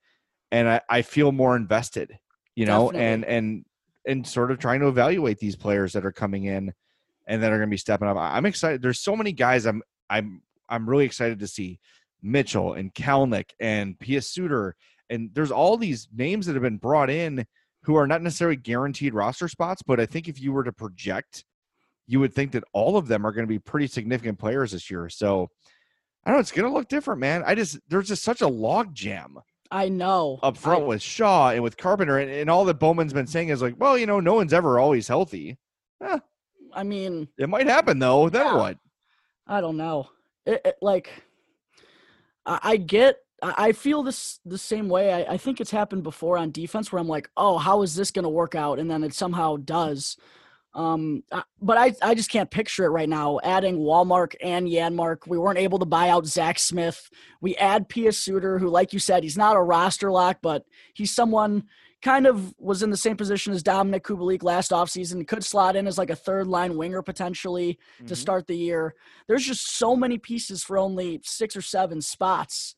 and 0.53 0.69
I, 0.69 0.81
I 0.89 1.03
feel 1.03 1.33
more 1.33 1.57
invested. 1.57 2.17
You 2.55 2.67
know, 2.67 2.91
and 2.93 3.25
and 3.25 3.65
and 4.07 4.27
sort 4.27 4.53
of 4.53 4.59
trying 4.59 4.81
to 4.81 4.87
evaluate 4.89 5.39
these 5.39 5.57
players 5.57 5.93
that 5.95 6.07
are 6.07 6.13
coming 6.13 6.45
in 6.45 6.73
and 7.27 7.43
that 7.43 7.53
are 7.53 7.57
going 7.59 7.69
to 7.69 7.75
be 7.75 7.77
stepping 7.77 8.07
up. 8.07 8.17
I'm 8.17 8.47
excited. 8.47 8.83
There's 8.83 9.01
so 9.01 9.17
many 9.17 9.33
guys. 9.33 9.67
I'm 9.67 9.83
I'm 10.09 10.43
I'm 10.69 10.89
really 10.89 11.05
excited 11.05 11.41
to 11.41 11.49
see 11.49 11.81
Mitchell 12.23 12.75
and 12.75 12.93
Kalynuk 12.95 13.51
and 13.61 13.99
Pius 13.99 14.29
Suter, 14.29 14.77
and 15.09 15.31
there's 15.35 15.51
all 15.51 15.77
these 15.77 16.09
names 16.15 16.47
that 16.47 16.55
have 16.55 16.63
been 16.63 16.77
brought 16.79 17.11
in 17.11 17.45
who 17.83 17.97
are 17.97 18.07
not 18.07 18.23
necessarily 18.23 18.57
guaranteed 18.57 19.15
roster 19.15 19.49
spots, 19.49 19.83
but 19.83 19.99
I 20.01 20.07
think 20.07 20.29
if 20.29 20.41
you 20.41 20.53
were 20.53 20.65
to 20.65 20.73
project, 20.73 21.45
you 22.07 22.21
would 22.21 22.35
think 22.35 22.53
that 22.53 22.65
all 22.73 22.97
of 22.97 23.09
them 23.09 23.25
are 23.27 23.33
going 23.33 23.47
to 23.47 23.49
be 23.49 23.59
pretty 23.59 23.87
significant 23.87 24.39
players 24.39 24.73
this 24.73 24.91
year. 24.91 25.09
So 25.09 25.49
I 26.25 26.31
don't 26.31 26.37
know, 26.37 26.41
it's 26.41 26.53
going 26.53 26.69
to 26.69 26.75
look 26.77 26.89
different, 26.89 27.21
man. 27.21 27.43
I 27.47 27.55
just 27.55 27.79
there's 27.89 28.09
just 28.09 28.23
such 28.23 28.41
a 28.43 28.49
log 28.49 28.95
jam 28.95 29.39
I 29.71 29.89
know. 29.89 30.39
up 30.43 30.57
front 30.57 30.83
I- 30.83 30.87
with 30.87 31.01
Shaw 31.03 31.51
and 31.51 31.63
with 31.63 31.77
Carpenter, 31.77 32.19
and, 32.19 32.31
and 32.31 32.51
all 32.51 32.65
that 32.67 32.79
Bowman's 32.79 33.13
been 33.15 33.27
saying 33.27 33.49
is 33.49 33.63
like, 33.63 33.75
well, 33.79 33.97
you 33.97 34.07
know, 34.07 34.21
no 34.21 34.35
one's 34.35 34.53
ever 34.53 34.79
always 34.79 35.09
healthy. 35.09 35.57
Eh. 36.03 36.19
I 36.75 36.83
mean, 36.85 37.27
It 37.39 37.49
might 37.49 37.67
happen 37.67 37.99
though. 37.99 38.29
Then 38.29 38.45
Yeah. 38.47 38.57
what? 38.57 38.79
I 39.47 39.61
don't 39.61 39.77
know. 39.79 40.09
It, 40.47 40.61
it- 40.65 40.77
like, 40.83 41.11
I, 42.47 42.59
I 42.63 42.77
get. 42.77 43.19
I 43.43 43.55
I 43.57 43.73
feel 43.73 44.03
this 44.03 44.41
the 44.45 44.59
same 44.59 44.89
way. 44.89 45.13
I, 45.13 45.35
I 45.35 45.37
think 45.37 45.61
it's 45.61 45.71
happened 45.71 46.03
before 46.03 46.37
on 46.39 46.51
defense 46.51 46.93
where 46.93 47.01
I'm 47.01 47.09
like, 47.09 47.31
oh, 47.37 47.59
how 47.59 47.83
is 47.83 47.95
this 47.95 48.11
going 48.11 48.25
to 48.25 48.29
work 48.29 48.55
out? 48.55 48.79
And 48.79 48.91
then 48.91 49.03
it 49.05 49.15
somehow 49.15 49.57
does. 49.57 50.17
Um, 50.73 51.25
uh, 51.33 51.43
but 51.61 51.77
I, 51.77 51.95
I 52.01 52.15
just 52.15 52.31
can't 52.31 52.51
picture 52.51 52.85
it 52.85 52.91
right 52.91 53.09
now. 53.09 53.41
Adding 53.43 53.79
Wallmark 53.79 54.37
and 54.41 54.69
Janmark, 54.69 55.27
we 55.27 55.37
weren't 55.37 55.59
able 55.59 55.81
to 55.81 55.87
buy 55.87 56.11
out 56.11 56.27
Zack 56.27 56.59
Smith. 56.59 57.11
We 57.41 57.57
add 57.57 57.89
Pius 57.89 58.19
Suter, 58.19 58.59
who, 58.59 58.69
like 58.69 58.93
you 58.93 59.01
said, 59.01 59.25
he's 59.25 59.37
not 59.37 59.57
a 59.57 59.61
roster 59.63 60.13
lock, 60.13 60.39
but 60.43 60.65
he's 60.95 61.13
someone 61.13 61.65
kind 62.03 62.27
of 62.27 62.55
was 62.59 62.83
in 62.83 62.91
the 62.91 62.97
same 62.97 63.17
position 63.17 63.53
as 63.53 63.63
Dominik 63.63 64.03
Kubalik 64.03 64.43
last 64.43 64.71
offseason. 64.71 65.27
Could 65.27 65.45
slot 65.45 65.77
in 65.77 65.87
as 65.87 65.99
like 65.99 66.11
a 66.11 66.17
third 66.17 66.47
line 66.47 66.77
winger 66.77 67.03
potentially 67.03 67.79
mm-hmm. 67.97 68.07
to 68.07 68.17
start 68.17 68.47
the 68.47 68.57
year. 68.57 68.95
There's 69.29 69.45
just 69.45 69.77
so 69.77 69.95
many 69.95 70.19
pieces 70.19 70.63
for 70.63 70.79
only 70.79 71.21
six 71.25 71.57
or 71.57 71.63
seven 71.63 72.01
spots 72.01 72.75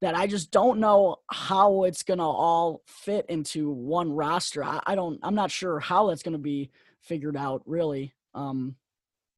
that 0.00 0.14
I 0.14 0.26
just 0.26 0.50
don't 0.50 0.78
know 0.78 1.16
how 1.30 1.84
it's 1.84 2.02
gonna 2.02 2.28
all 2.28 2.82
fit 2.86 3.26
into 3.28 3.70
one 3.70 4.12
roster. 4.12 4.64
I, 4.64 4.80
I 4.86 4.94
don't. 4.94 5.18
I'm 5.22 5.34
not 5.34 5.50
sure 5.50 5.80
how 5.80 6.08
that's 6.08 6.22
gonna 6.22 6.38
be 6.38 6.70
figured 7.00 7.36
out. 7.36 7.62
Really, 7.66 8.14
um, 8.34 8.76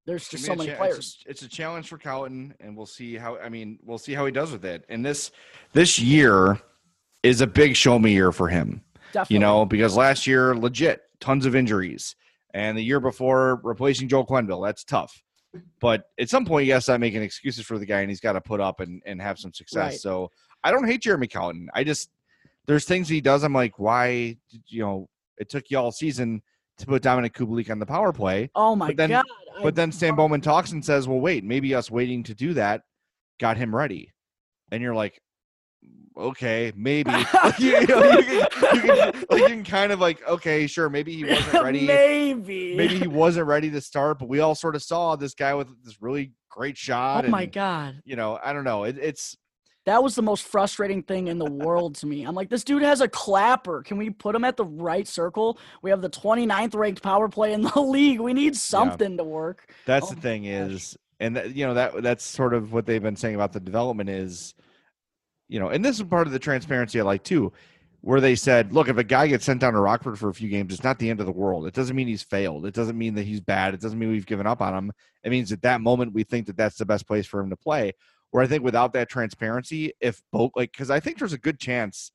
there's 0.06 0.28
just 0.28 0.44
so 0.44 0.54
many 0.54 0.70
cha- 0.70 0.76
players. 0.76 0.98
It's 0.98 1.26
a, 1.26 1.30
it's 1.30 1.42
a, 1.42 1.48
challenge 1.48 1.88
for 1.88 1.98
Colliton, 1.98 2.54
and 2.60 2.76
we'll 2.76 2.86
see 2.86 3.16
how. 3.16 3.38
I 3.38 3.48
mean, 3.48 3.78
we'll 3.82 3.98
see 3.98 4.12
how 4.12 4.26
he 4.26 4.32
does 4.32 4.52
with 4.52 4.64
it. 4.64 4.84
And 4.88 5.04
this 5.04 5.30
this 5.72 5.98
year 5.98 6.60
is 7.22 7.40
a 7.40 7.46
big 7.46 7.76
show 7.76 7.98
me 7.98 8.12
year 8.12 8.32
for 8.32 8.48
him. 8.48 8.82
Definitely. 9.12 9.34
You 9.34 9.40
know, 9.40 9.66
because 9.66 9.96
last 9.96 10.26
year, 10.26 10.54
legit, 10.54 11.02
tons 11.20 11.46
of 11.46 11.54
injuries, 11.54 12.16
and 12.54 12.76
the 12.76 12.82
year 12.82 13.00
before, 13.00 13.60
replacing 13.62 14.08
Joel 14.08 14.26
Quenneville, 14.26 14.66
that's 14.66 14.84
tough. 14.84 15.22
But 15.80 16.04
at 16.18 16.28
some 16.28 16.44
point, 16.44 16.66
you 16.66 16.72
got 16.72 16.76
to 16.76 16.82
start 16.82 17.00
making 17.00 17.22
excuses 17.22 17.64
for 17.66 17.78
the 17.78 17.86
guy, 17.86 18.00
and 18.00 18.10
he's 18.10 18.20
got 18.20 18.34
to 18.34 18.40
put 18.40 18.60
up 18.60 18.80
and, 18.80 19.02
and 19.04 19.20
have 19.20 19.38
some 19.38 19.52
success. 19.52 19.92
Right. 19.92 20.00
So 20.00 20.30
I 20.62 20.70
don't 20.70 20.86
hate 20.86 21.02
Jeremy 21.02 21.26
Colliton. 21.26 21.68
I 21.74 21.84
just 21.84 22.10
there's 22.66 22.84
things 22.84 23.08
he 23.08 23.20
does. 23.20 23.42
I'm 23.42 23.52
like, 23.52 23.78
why? 23.78 24.36
You 24.68 24.82
know, 24.82 25.08
it 25.38 25.48
took 25.48 25.70
you 25.70 25.78
all 25.78 25.90
season 25.90 26.42
to 26.78 26.86
put 26.86 27.02
Dominik 27.02 27.32
Kubalik 27.32 27.70
on 27.70 27.78
the 27.78 27.86
power 27.86 28.12
play. 28.12 28.50
Oh 28.54 28.76
my 28.76 28.88
but 28.88 28.96
then, 28.96 29.10
god! 29.10 29.24
But 29.62 29.74
then 29.74 29.90
Stan 29.90 30.14
Bowman 30.14 30.40
talks 30.40 30.72
and 30.72 30.84
says, 30.84 31.08
"Well, 31.08 31.20
wait, 31.20 31.44
maybe 31.44 31.74
us 31.74 31.90
waiting 31.90 32.22
to 32.24 32.34
do 32.34 32.54
that 32.54 32.82
got 33.38 33.56
him 33.56 33.74
ready." 33.74 34.12
And 34.70 34.82
you're 34.82 34.94
like, 34.94 35.20
okay, 36.20 36.72
maybe. 36.76 37.10
you, 37.58 37.86
know, 37.86 38.02
you, 38.02 38.22
can, 38.22 38.74
you, 38.74 38.80
can, 38.80 39.24
like, 39.30 39.40
you 39.40 39.46
can 39.46 39.64
kind 39.64 39.92
of 39.92 40.00
like, 40.00 40.26
okay, 40.28 40.66
sure, 40.66 40.88
maybe 40.88 41.14
he 41.14 41.24
wasn't 41.24 41.52
ready. 41.64 41.86
maybe. 41.86 42.76
Maybe 42.76 42.98
he 42.98 43.08
wasn't 43.08 43.46
ready 43.46 43.70
to 43.70 43.80
start, 43.80 44.18
but 44.18 44.28
we 44.28 44.40
all 44.40 44.54
sort 44.54 44.76
of 44.76 44.82
saw 44.82 45.16
this 45.16 45.34
guy 45.34 45.54
with 45.54 45.68
this 45.84 46.00
really 46.00 46.32
great 46.48 46.76
shot. 46.76 47.24
Oh 47.24 47.28
my 47.28 47.46
god! 47.46 48.00
You 48.04 48.16
know, 48.16 48.38
I 48.42 48.52
don't 48.52 48.64
know. 48.64 48.84
It, 48.84 48.98
it's 48.98 49.36
that 49.86 50.02
was 50.02 50.14
the 50.14 50.22
most 50.22 50.44
frustrating 50.44 51.02
thing 51.02 51.28
in 51.28 51.38
the 51.38 51.50
world 51.50 51.94
to 51.96 52.06
me. 52.06 52.24
I'm 52.24 52.34
like, 52.34 52.50
this 52.50 52.64
dude 52.64 52.82
has 52.82 53.00
a 53.00 53.08
clapper. 53.08 53.82
Can 53.82 53.96
we 53.96 54.10
put 54.10 54.34
him 54.34 54.44
at 54.44 54.56
the 54.56 54.64
right 54.64 55.08
circle? 55.08 55.58
We 55.82 55.90
have 55.90 56.02
the 56.02 56.10
29th 56.10 56.74
ranked 56.74 57.02
power 57.02 57.28
play 57.28 57.54
in 57.54 57.62
the 57.62 57.80
league. 57.80 58.20
We 58.20 58.34
need 58.34 58.56
something 58.56 59.12
yeah. 59.12 59.16
to 59.16 59.24
work. 59.24 59.72
That's 59.86 60.10
oh 60.10 60.14
the 60.14 60.20
thing 60.20 60.44
is, 60.44 60.96
and 61.18 61.36
that, 61.36 61.54
you 61.56 61.66
know 61.66 61.74
that 61.74 62.02
that's 62.02 62.24
sort 62.24 62.54
of 62.54 62.72
what 62.72 62.86
they've 62.86 63.02
been 63.02 63.16
saying 63.16 63.34
about 63.34 63.52
the 63.52 63.60
development 63.60 64.10
is, 64.10 64.54
you 65.50 65.60
know, 65.60 65.68
and 65.68 65.84
this 65.84 65.96
is 65.96 66.04
part 66.04 66.26
of 66.26 66.32
the 66.32 66.38
transparency 66.38 67.00
I 67.00 67.02
like 67.02 67.24
too, 67.24 67.52
where 68.00 68.20
they 68.20 68.34
said, 68.34 68.72
look, 68.72 68.88
if 68.88 68.96
a 68.96 69.04
guy 69.04 69.26
gets 69.26 69.44
sent 69.44 69.60
down 69.60 69.74
to 69.74 69.80
Rockford 69.80 70.18
for 70.18 70.30
a 70.30 70.34
few 70.34 70.48
games, 70.48 70.72
it's 70.72 70.84
not 70.84 70.98
the 70.98 71.10
end 71.10 71.20
of 71.20 71.26
the 71.26 71.32
world. 71.32 71.66
It 71.66 71.74
doesn't 71.74 71.96
mean 71.96 72.08
he's 72.08 72.22
failed. 72.22 72.64
It 72.64 72.74
doesn't 72.74 72.96
mean 72.96 73.14
that 73.16 73.26
he's 73.26 73.40
bad. 73.40 73.74
It 73.74 73.80
doesn't 73.80 73.98
mean 73.98 74.10
we've 74.10 74.24
given 74.24 74.46
up 74.46 74.62
on 74.62 74.74
him. 74.74 74.92
It 75.22 75.30
means 75.30 75.52
at 75.52 75.62
that 75.62 75.82
moment 75.82 76.14
we 76.14 76.24
think 76.24 76.46
that 76.46 76.56
that's 76.56 76.78
the 76.78 76.86
best 76.86 77.06
place 77.06 77.26
for 77.26 77.40
him 77.40 77.50
to 77.50 77.56
play 77.56 77.92
where 78.30 78.42
I 78.42 78.46
think 78.46 78.62
without 78.62 78.92
that 78.92 79.08
transparency, 79.08 79.92
if 80.00 80.22
both 80.32 80.52
like 80.54 80.72
because 80.72 80.90
I 80.90 81.00
think 81.00 81.18
there's 81.18 81.32
a 81.32 81.38
good 81.38 81.58
chance, 81.58 82.12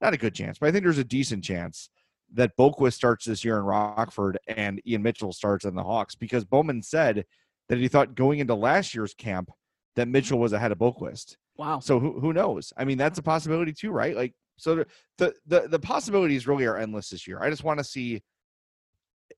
not 0.00 0.14
a 0.14 0.18
good 0.18 0.34
chance, 0.34 0.58
but 0.58 0.68
I 0.68 0.72
think 0.72 0.84
there's 0.84 0.98
a 0.98 1.04
decent 1.04 1.44
chance 1.44 1.90
that 2.34 2.56
Boqvist 2.56 2.94
starts 2.94 3.24
this 3.24 3.44
year 3.44 3.58
in 3.58 3.64
Rockford 3.64 4.38
and 4.48 4.80
Ian 4.86 5.02
Mitchell 5.02 5.32
starts 5.32 5.64
in 5.64 5.74
the 5.74 5.82
Hawks 5.82 6.14
because 6.14 6.44
Bowman 6.44 6.82
said 6.82 7.24
that 7.68 7.78
he 7.78 7.88
thought 7.88 8.14
going 8.14 8.38
into 8.38 8.54
last 8.54 8.94
year's 8.94 9.14
camp 9.14 9.50
that 9.96 10.08
Mitchell 10.08 10.38
was 10.38 10.52
ahead 10.52 10.72
of 10.72 10.78
Boqvist. 10.78 11.36
Wow. 11.58 11.80
So 11.80 11.98
who 11.98 12.20
who 12.20 12.32
knows? 12.32 12.72
I 12.76 12.84
mean, 12.84 12.98
that's 12.98 13.18
a 13.18 13.22
possibility 13.22 13.72
too, 13.72 13.90
right? 13.90 14.14
Like 14.16 14.34
so 14.58 14.84
the 15.18 15.34
the 15.46 15.68
the 15.68 15.78
possibilities 15.78 16.46
really 16.46 16.64
are 16.64 16.76
endless 16.76 17.10
this 17.10 17.26
year. 17.26 17.42
I 17.42 17.50
just 17.50 17.64
want 17.64 17.78
to 17.78 17.84
see 17.84 18.22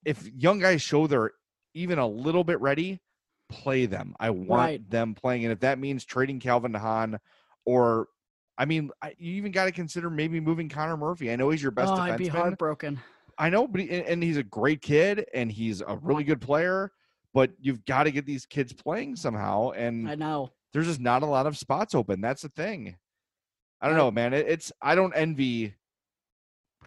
if 0.04 0.28
young 0.34 0.58
guys 0.58 0.82
show 0.82 1.06
they're 1.06 1.32
even 1.74 1.98
a 1.98 2.06
little 2.06 2.44
bit 2.44 2.60
ready 2.60 3.00
play 3.48 3.86
them. 3.86 4.14
I 4.20 4.30
want 4.30 4.60
right. 4.60 4.90
them 4.90 5.14
playing, 5.14 5.44
and 5.44 5.52
if 5.52 5.60
that 5.60 5.78
means 5.78 6.04
trading 6.04 6.40
Calvin 6.40 6.74
Hahn, 6.74 7.18
or 7.64 8.08
I 8.56 8.64
mean, 8.64 8.90
I, 9.02 9.14
you 9.18 9.34
even 9.34 9.52
got 9.52 9.66
to 9.66 9.72
consider 9.72 10.10
maybe 10.10 10.40
moving 10.40 10.68
Connor 10.68 10.96
Murphy. 10.96 11.32
I 11.32 11.36
know 11.36 11.50
he's 11.50 11.62
your 11.62 11.70
best. 11.70 11.92
Oh, 11.92 11.96
defenseman. 11.96 12.10
I'd 12.10 12.18
be 12.18 12.28
heartbroken. 12.28 13.00
I 13.38 13.50
know, 13.50 13.68
but 13.68 13.80
he, 13.80 14.02
and 14.02 14.22
he's 14.22 14.36
a 14.36 14.42
great 14.42 14.82
kid, 14.82 15.26
and 15.32 15.50
he's 15.50 15.80
a 15.80 15.98
really 16.02 16.24
good 16.24 16.40
player. 16.40 16.92
But 17.34 17.52
you've 17.60 17.84
got 17.84 18.04
to 18.04 18.10
get 18.10 18.26
these 18.26 18.46
kids 18.46 18.72
playing 18.72 19.16
somehow, 19.16 19.70
and 19.70 20.08
I 20.08 20.14
know 20.14 20.50
there's 20.72 20.86
just 20.86 21.00
not 21.00 21.22
a 21.22 21.26
lot 21.26 21.46
of 21.46 21.56
spots 21.56 21.94
open. 21.94 22.20
That's 22.20 22.42
the 22.42 22.48
thing. 22.50 22.96
I 23.80 23.88
don't 23.88 23.96
know, 23.96 24.10
man. 24.10 24.34
It, 24.34 24.46
it's 24.48 24.72
I 24.82 24.94
don't 24.94 25.14
envy 25.14 25.74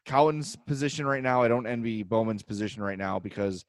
Cowan's 0.05 0.55
position 0.67 1.05
right 1.05 1.23
now. 1.23 1.41
I 1.41 1.47
don't 1.47 1.67
envy 1.67 2.03
Bowman's 2.03 2.43
position 2.43 2.83
right 2.83 2.97
now 2.97 3.19
because 3.19 3.65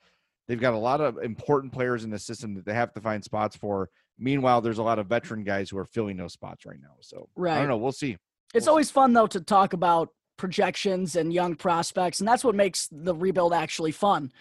They've 0.48 0.60
got 0.60 0.74
a 0.74 0.78
lot 0.78 1.00
of 1.00 1.18
important 1.18 1.72
players 1.72 2.04
in 2.04 2.10
the 2.10 2.18
system 2.18 2.54
that 2.54 2.64
they 2.64 2.74
have 2.74 2.92
to 2.94 3.00
find 3.00 3.22
spots 3.22 3.56
for. 3.56 3.88
Meanwhile, 4.18 4.60
there's 4.60 4.78
a 4.78 4.82
lot 4.82 4.98
of 4.98 5.06
veteran 5.06 5.44
guys 5.44 5.70
who 5.70 5.78
are 5.78 5.84
filling 5.84 6.16
those 6.16 6.32
spots 6.32 6.66
right 6.66 6.80
now. 6.80 6.96
So 7.00 7.28
right. 7.36 7.56
I 7.56 7.58
don't 7.60 7.68
know. 7.68 7.76
We'll 7.76 7.92
see. 7.92 8.16
It's 8.54 8.66
we'll 8.66 8.72
always 8.72 8.88
see. 8.88 8.94
fun 8.94 9.12
though 9.12 9.28
to 9.28 9.40
talk 9.40 9.72
about 9.72 10.10
projections 10.36 11.16
and 11.16 11.32
young 11.32 11.54
prospects, 11.54 12.20
and 12.20 12.28
that's 12.28 12.44
what 12.44 12.54
makes 12.54 12.88
the 12.90 13.14
rebuild 13.14 13.52
actually 13.52 13.92
fun. 13.92 14.32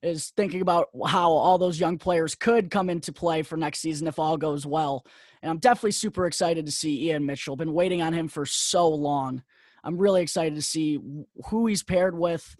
Is 0.00 0.32
thinking 0.36 0.60
about 0.60 0.88
how 1.06 1.32
all 1.32 1.58
those 1.58 1.80
young 1.80 1.98
players 1.98 2.36
could 2.36 2.70
come 2.70 2.88
into 2.88 3.12
play 3.12 3.42
for 3.42 3.56
next 3.56 3.80
season 3.80 4.06
if 4.06 4.18
all 4.18 4.36
goes 4.36 4.64
well. 4.64 5.04
And 5.42 5.50
I'm 5.50 5.58
definitely 5.58 5.92
super 5.92 6.26
excited 6.26 6.66
to 6.66 6.72
see 6.72 7.08
Ian 7.08 7.26
Mitchell. 7.26 7.56
Been 7.56 7.72
waiting 7.72 8.00
on 8.00 8.12
him 8.12 8.28
for 8.28 8.46
so 8.46 8.88
long. 8.88 9.42
I'm 9.82 9.98
really 9.98 10.22
excited 10.22 10.54
to 10.54 10.62
see 10.62 11.00
who 11.46 11.66
he's 11.66 11.82
paired 11.82 12.16
with 12.16 12.54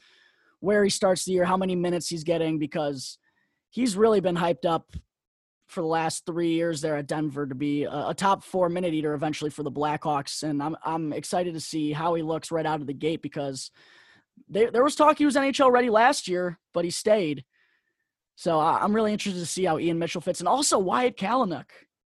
where 0.60 0.82
he 0.82 0.90
starts 0.90 1.24
the 1.24 1.32
year, 1.32 1.44
how 1.44 1.56
many 1.56 1.76
minutes 1.76 2.08
he's 2.08 2.24
getting, 2.24 2.58
because 2.58 3.18
he's 3.70 3.96
really 3.96 4.20
been 4.20 4.36
hyped 4.36 4.64
up 4.64 4.90
for 5.66 5.82
the 5.82 5.86
last 5.86 6.24
three 6.24 6.52
years 6.52 6.80
there 6.80 6.96
at 6.96 7.06
Denver 7.06 7.46
to 7.46 7.54
be 7.54 7.84
a, 7.84 8.14
top 8.14 8.42
four 8.42 8.68
minute 8.68 8.94
eater 8.94 9.12
eventually 9.12 9.50
for 9.50 9.62
the 9.62 9.70
Blackhawks. 9.70 10.42
And 10.42 10.62
I'm 10.62 10.76
I'm 10.82 11.12
excited 11.12 11.54
to 11.54 11.60
see 11.60 11.92
how 11.92 12.14
he 12.14 12.22
looks 12.22 12.50
right 12.50 12.64
out 12.64 12.80
of 12.80 12.86
the 12.86 12.94
gate 12.94 13.20
because 13.20 13.70
they, 14.48 14.66
there 14.66 14.84
was 14.84 14.94
talk 14.94 15.18
he 15.18 15.24
was 15.24 15.36
NHL 15.36 15.70
ready 15.70 15.90
last 15.90 16.28
year, 16.28 16.58
but 16.74 16.84
he 16.84 16.90
stayed. 16.90 17.44
So 18.36 18.60
I'm 18.60 18.94
really 18.94 19.12
interested 19.12 19.40
to 19.40 19.46
see 19.46 19.64
how 19.64 19.78
Ian 19.78 19.98
Mitchell 19.98 20.20
fits, 20.20 20.40
and 20.40 20.48
also 20.48 20.78
Wyatt 20.78 21.16
Kalynuk. 21.16 21.66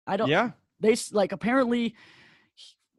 I 0.07 0.17
don't. 0.17 0.29
Yeah. 0.29 0.51
They 0.79 0.95
like 1.11 1.31
apparently. 1.31 1.95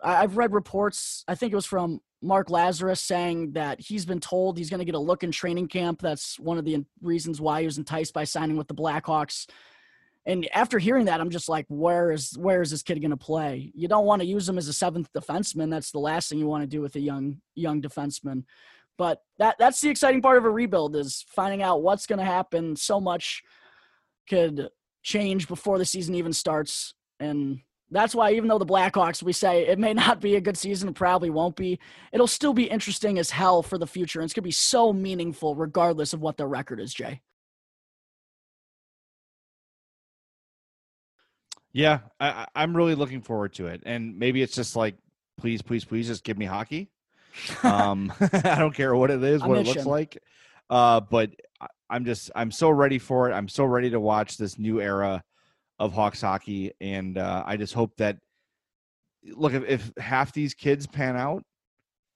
I've 0.03 0.37
read 0.37 0.53
reports. 0.53 1.25
I 1.27 1.35
think 1.35 1.53
it 1.53 1.57
was 1.57 1.65
from 1.65 2.03
Mark 2.21 2.49
Lazerus 2.49 2.99
saying 2.99 3.53
that 3.53 3.81
he's 3.81 4.05
been 4.05 4.21
told 4.21 4.59
he's 4.59 4.71
going 4.71 4.81
to 4.81 4.85
get 4.85 4.95
a 4.95 4.99
look 4.99 5.23
in 5.23 5.31
training 5.31 5.69
camp. 5.69 6.01
That's 6.03 6.39
one 6.39 6.59
of 6.59 6.65
the 6.65 6.85
reasons 7.01 7.41
why 7.41 7.61
he 7.61 7.67
was 7.67 7.79
enticed 7.79 8.13
by 8.13 8.25
signing 8.25 8.57
with 8.57 8.69
the 8.69 8.75
Blackhawks. 8.75 9.47
And 10.27 10.49
after 10.55 10.79
hearing 10.79 11.05
that, 11.05 11.21
I'm 11.21 11.31
just 11.31 11.51
like, 11.51 11.67
where 11.69 12.11
is 12.11 12.37
where 12.39 12.63
is 12.63 12.71
this 12.71 12.83
kid 12.83 13.01
going 13.01 13.11
to 13.11 13.17
play? 13.17 13.71
You 13.75 13.89
don't 13.89 14.07
want 14.07 14.23
to 14.23 14.27
use 14.27 14.49
him 14.49 14.57
as 14.57 14.69
a 14.69 14.73
seventh 14.73 15.13
defenseman. 15.13 15.71
That's 15.71 15.91
the 15.91 15.99
last 15.99 16.31
thing 16.31 16.39
you 16.39 16.47
want 16.47 16.63
to 16.63 16.69
do 16.69 16.81
with 16.81 16.97
a 16.97 17.01
young 17.01 17.41
young 17.55 17.83
defenseman. 17.83 18.45
But 18.97 19.21
that 19.39 19.57
that's 19.59 19.81
the 19.81 19.91
exciting 19.91 20.23
part 20.23 20.39
of 20.39 20.45
a 20.45 20.51
rebuild 20.51 20.95
is 20.95 21.25
finding 21.29 21.63
out 21.63 21.83
what's 21.83 22.07
going 22.07 22.21
to 22.21 22.25
happen. 22.25 22.77
So 22.77 23.01
much 23.01 23.43
could 24.29 24.69
change 25.03 25.49
before 25.49 25.79
the 25.79 25.85
season 25.85 26.15
even 26.15 26.33
starts, 26.33 26.95
and 27.19 27.61
that's 27.91 28.15
why 28.15 28.33
even 28.33 28.49
though 28.49 28.59
the 28.59 28.67
Blackhawks, 28.67 29.23
we 29.23 29.33
say 29.33 29.67
it 29.67 29.79
may 29.79 29.95
not 29.95 30.21
be 30.21 30.37
a 30.37 30.41
good 30.41 30.57
season, 30.57 30.89
it 30.89 30.95
probably 30.95 31.31
won't 31.31 31.57
be, 31.57 31.79
it'll 32.13 32.27
still 32.27 32.53
be 32.53 32.65
interesting 32.65 33.19
as 33.19 33.31
hell 33.31 33.63
for 33.63 33.79
the 33.79 33.87
future. 33.87 34.21
And 34.21 34.25
it's 34.25 34.35
going 34.35 34.43
to 34.43 34.49
be 34.49 34.53
so 34.53 34.93
meaningful 34.93 35.55
regardless 35.55 36.13
of 36.13 36.21
what 36.21 36.37
their 36.37 36.49
record 36.49 36.81
is, 36.81 36.93
Jay. 36.93 37.21
Yeah, 41.73 42.01
I, 42.21 42.47
I'm 42.55 42.77
really 42.77 42.95
looking 42.95 43.21
forward 43.21 43.55
to 43.55 43.67
it. 43.67 43.83
And 43.85 44.17
maybe 44.17 44.43
it's 44.43 44.55
just 44.55 44.77
like, 44.77 44.95
please, 45.37 45.61
please, 45.61 45.85
please 45.85 46.07
just 46.07 46.23
give 46.23 46.39
me 46.39 46.45
hockey. 46.45 46.89
Um, 47.63 48.13
I 48.21 48.57
don't 48.59 48.75
care 48.75 48.95
what 48.95 49.11
it 49.11 49.23
is, 49.23 49.43
what 49.43 49.59
it 49.59 49.67
looks 49.67 49.87
like. 49.87 50.19
Uh, 50.71 51.01
but 51.01 51.31
I'm 51.91 52.05
just, 52.05 52.31
I'm 52.35 52.51
so 52.51 52.71
ready 52.71 52.99
for 52.99 53.31
it. 53.31 53.35
I'm 53.35 53.49
so 53.49 53.65
ready 53.65 53.91
to 53.91 54.01
watch 54.01 54.37
this 54.37 54.59
new 54.59 54.81
era 54.81 55.23
of 55.79 55.93
Hawks 55.93 56.21
hockey, 56.21 56.73
and 56.81 57.19
uh, 57.19 57.43
I 57.47 57.57
just 57.57 57.75
hope 57.75 57.97
that 57.99 58.19
look 59.25 59.53
if, 59.55 59.65
if 59.65 59.93
half 59.99 60.33
these 60.33 60.55
kids 60.55 60.87
pan 60.87 61.17
out, 61.17 61.43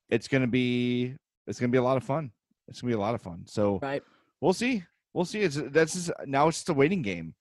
it's 0.09 0.29
gonna 0.29 0.47
be 0.47 1.15
it's 1.47 1.59
gonna 1.59 1.73
be 1.73 1.79
a 1.79 1.83
lot 1.83 1.97
of 1.97 2.05
fun. 2.05 2.31
It's 2.69 2.81
gonna 2.81 2.91
be 2.91 2.97
a 2.97 3.01
lot 3.01 3.15
of 3.15 3.23
fun. 3.23 3.45
So 3.47 3.79
right. 3.83 4.03
we'll 4.41 4.53
see. 4.53 4.85
We'll 5.13 5.25
see. 5.25 5.41
It's 5.41 5.57
that's 5.57 5.95
just, 5.95 6.11
now 6.27 6.49
it's 6.49 6.59
just 6.59 6.69
a 6.69 6.75
waiting 6.75 7.03
game 7.03 7.35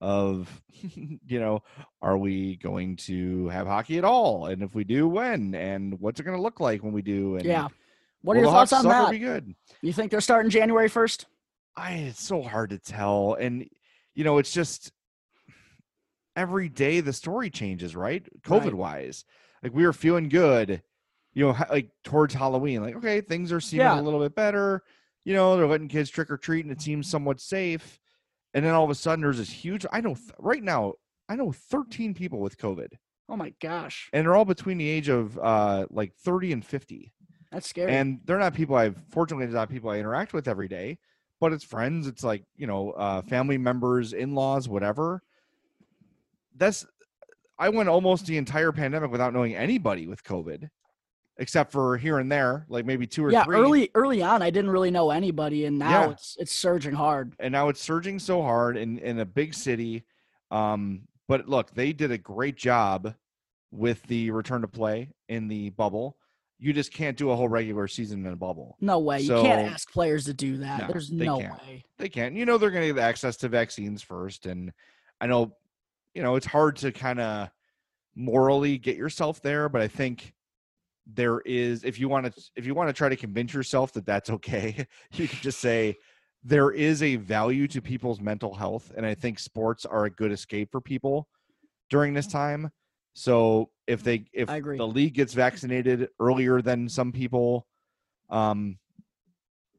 of 0.00 0.62
you 1.26 1.40
know 1.40 1.62
are 2.02 2.18
we 2.18 2.56
going 2.56 2.96
to 2.96 3.48
have 3.48 3.66
hockey 3.66 3.96
at 3.96 4.04
all 4.04 4.46
and 4.46 4.62
if 4.62 4.74
we 4.74 4.84
do 4.84 5.08
when 5.08 5.54
and 5.54 5.98
what's 6.00 6.20
it 6.20 6.24
going 6.24 6.36
to 6.36 6.42
look 6.42 6.60
like 6.60 6.82
when 6.82 6.92
we 6.92 7.00
do 7.02 7.36
and 7.36 7.44
yeah 7.46 7.68
what 8.22 8.36
are 8.36 8.40
your 8.40 8.50
thoughts 8.50 8.72
on 8.72 8.84
that 8.84 9.10
be 9.10 9.18
good 9.18 9.54
you 9.80 9.92
think 9.92 10.10
they're 10.10 10.20
starting 10.20 10.50
january 10.50 10.88
1st 10.90 11.24
I 11.78 11.92
it's 11.92 12.22
so 12.22 12.40
hard 12.42 12.70
to 12.70 12.78
tell, 12.78 13.34
and 13.34 13.68
you 14.14 14.24
know, 14.24 14.38
it's 14.38 14.50
just 14.52 14.92
every 16.34 16.68
day 16.68 17.00
the 17.00 17.12
story 17.12 17.50
changes, 17.50 17.94
right? 17.94 18.26
COVID 18.42 18.64
Right. 18.64 18.74
wise, 18.74 19.24
like 19.62 19.74
we 19.74 19.84
were 19.84 19.92
feeling 19.92 20.28
good, 20.28 20.82
you 21.34 21.46
know, 21.46 21.56
like 21.70 21.90
towards 22.02 22.34
Halloween, 22.34 22.82
like 22.82 22.96
okay, 22.96 23.20
things 23.20 23.52
are 23.52 23.60
seeming 23.60 23.84
Yeah. 23.86 24.00
a 24.00 24.02
little 24.02 24.20
bit 24.20 24.34
better. 24.34 24.82
You 25.24 25.34
know, 25.34 25.56
they're 25.56 25.66
letting 25.66 25.88
kids 25.88 26.08
trick 26.08 26.30
or 26.30 26.38
treat, 26.38 26.64
and 26.64 26.72
it 26.72 26.80
seems 26.80 27.08
somewhat 27.10 27.40
safe. 27.40 28.00
And 28.56 28.64
then 28.64 28.72
all 28.72 28.84
of 28.84 28.90
a 28.90 28.94
sudden, 28.94 29.20
there's 29.20 29.36
this 29.36 29.50
huge. 29.50 29.84
I 29.92 30.00
know 30.00 30.14
th- 30.14 30.30
right 30.38 30.62
now, 30.62 30.94
I 31.28 31.36
know 31.36 31.52
13 31.52 32.14
people 32.14 32.38
with 32.40 32.56
COVID, 32.56 32.88
Oh 33.28 33.36
my 33.36 33.52
gosh, 33.60 34.08
and 34.14 34.24
they're 34.24 34.34
all 34.34 34.46
between 34.46 34.78
the 34.78 34.88
age 34.88 35.10
of 35.10 35.38
uh 35.38 35.84
like 35.90 36.14
30 36.14 36.52
and 36.52 36.64
50 36.64 37.12
that's 37.52 37.68
scary. 37.68 37.92
and 37.92 38.20
they're 38.24 38.38
not 38.38 38.54
people 38.54 38.74
I've 38.76 38.96
fortunately 39.10 39.44
they're 39.44 39.56
not 39.56 39.68
people 39.68 39.90
I 39.90 39.98
interact 39.98 40.32
with 40.32 40.48
every 40.48 40.68
day, 40.68 40.98
but 41.38 41.52
it's 41.52 41.64
friends, 41.64 42.06
it's 42.06 42.24
like 42.24 42.44
you 42.56 42.66
know, 42.66 42.92
uh, 42.92 43.20
family 43.22 43.58
members, 43.58 44.14
in 44.14 44.34
laws, 44.34 44.68
whatever. 44.70 45.22
That's 46.56 46.86
I 47.58 47.68
went 47.68 47.90
almost 47.90 48.24
the 48.24 48.38
entire 48.38 48.72
pandemic 48.72 49.10
without 49.10 49.34
knowing 49.34 49.54
anybody 49.54 50.06
with 50.06 50.24
COVID, 50.24 50.70
except 51.38 51.70
for 51.72 51.96
here 51.96 52.18
and 52.18 52.30
there, 52.30 52.64
like 52.68 52.86
maybe 52.86 53.06
two 53.06 53.24
or 53.24 53.30
yeah, 53.30 53.44
three. 53.44 53.56
early 53.56 53.90
early 53.94 54.22
on, 54.22 54.42
I 54.42 54.50
didn't 54.50 54.70
really 54.70 54.90
know 54.90 55.10
anybody, 55.10 55.66
and 55.66 55.78
now 55.78 56.04
Yeah. 56.06 56.10
it's 56.10 56.36
it's 56.38 56.52
surging 56.52 56.94
hard. 56.94 57.34
and 57.38 57.52
now 57.52 57.68
it's 57.68 57.80
surging 57.80 58.18
so 58.18 58.42
hard 58.42 58.76
in 58.76 58.98
in 58.98 59.18
a 59.20 59.24
big 59.26 59.54
city. 59.54 60.04
Um, 60.50 61.02
but 61.28 61.48
look, 61.48 61.74
they 61.74 61.92
did 61.92 62.10
a 62.12 62.18
great 62.18 62.56
job 62.56 63.14
with 63.72 64.02
the 64.04 64.30
return 64.30 64.60
to 64.62 64.68
play 64.68 65.10
in 65.28 65.48
the 65.48 65.70
bubble. 65.70 66.16
You 66.58 66.72
just 66.72 66.92
can't 66.92 67.16
do 67.18 67.30
a 67.30 67.36
whole 67.36 67.48
regular 67.48 67.86
season 67.88 68.24
in 68.24 68.32
a 68.32 68.36
bubble. 68.36 68.76
No 68.80 68.98
way. 69.00 69.20
you 69.20 69.28
can't 69.42 69.70
ask 69.70 69.90
players 69.92 70.24
to 70.26 70.32
do 70.32 70.56
that. 70.58 70.82
No, 70.82 70.86
There's 70.88 71.10
no 71.12 71.40
can't. 71.40 71.52
way. 71.52 71.84
they 71.98 72.08
can't. 72.08 72.34
You 72.34 72.46
know, 72.46 72.56
they're 72.56 72.70
going 72.70 72.88
to 72.88 72.94
get 72.94 73.02
access 73.02 73.36
to 73.38 73.48
vaccines 73.48 74.00
first, 74.02 74.46
and 74.46 74.72
I 75.20 75.26
know, 75.26 75.52
you 76.14 76.22
know, 76.22 76.36
it's 76.36 76.46
hard 76.46 76.76
to 76.76 76.92
kind 76.92 77.20
of 77.20 77.50
morally 78.14 78.78
get 78.78 78.96
yourself 78.96 79.42
there, 79.42 79.68
but 79.68 79.82
I 79.82 79.88
think 79.88 80.32
there 81.06 81.40
is 81.40 81.84
if 81.84 81.98
you 81.98 82.08
want 82.08 82.34
to 82.34 82.42
if 82.56 82.66
you 82.66 82.74
want 82.74 82.88
to 82.88 82.92
try 82.92 83.08
to 83.08 83.16
convince 83.16 83.54
yourself 83.54 83.92
that 83.92 84.06
that's 84.06 84.30
okay, 84.30 84.86
you 85.12 85.28
can 85.28 85.38
just 85.40 85.60
say 85.60 85.96
there 86.42 86.70
is 86.70 87.02
a 87.02 87.16
value 87.16 87.66
to 87.68 87.80
people's 87.80 88.20
mental 88.20 88.54
health, 88.54 88.92
and 88.96 89.06
I 89.06 89.14
think 89.14 89.38
sports 89.38 89.84
are 89.84 90.04
a 90.04 90.10
good 90.10 90.32
escape 90.32 90.70
for 90.70 90.80
people 90.80 91.28
during 91.90 92.14
this 92.14 92.26
time. 92.26 92.70
So 93.14 93.70
if 93.86 94.02
they 94.02 94.26
if 94.32 94.48
I 94.48 94.56
agree. 94.56 94.78
the 94.78 94.86
league 94.86 95.14
gets 95.14 95.32
vaccinated 95.32 96.08
earlier 96.20 96.60
than 96.60 96.88
some 96.88 97.12
people, 97.12 97.66
um, 98.30 98.78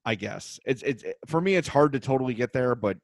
I 0.06 0.16
guess 0.16 0.60
it's 0.66 0.82
it's 0.84 1.04
for 1.28 1.42
me 1.42 1.56
it's 1.56 1.68
hard 1.68 1.92
to 1.94 2.00
totally 2.00 2.34
get 2.34 2.54
there, 2.54 2.76
but 2.76 2.98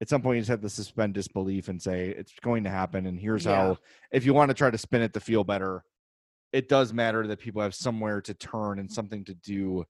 at 0.00 0.08
some 0.08 0.22
point 0.22 0.36
you 0.36 0.40
just 0.42 0.50
have 0.50 0.62
to 0.62 0.68
suspend 0.68 1.14
disbelief 1.14 1.68
and 1.68 1.80
say 1.80 2.08
it's 2.08 2.32
going 2.40 2.64
to 2.64 2.70
happen. 2.70 3.06
And 3.06 3.18
here's 3.18 3.44
Yeah. 3.44 3.54
how 3.54 3.78
if 4.12 4.24
you 4.24 4.32
want 4.32 4.48
to 4.48 4.54
try 4.54 4.70
to 4.70 4.78
spin 4.78 5.02
it 5.02 5.12
to 5.14 5.20
feel 5.20 5.44
better, 5.44 5.84
it 6.52 6.68
does 6.68 6.92
matter 6.92 7.26
that 7.26 7.38
people 7.40 7.62
have 7.62 7.74
somewhere 7.74 8.20
to 8.22 8.34
turn 8.34 8.78
and 8.78 8.90
something 8.90 9.24
to 9.24 9.34
do, 9.34 9.84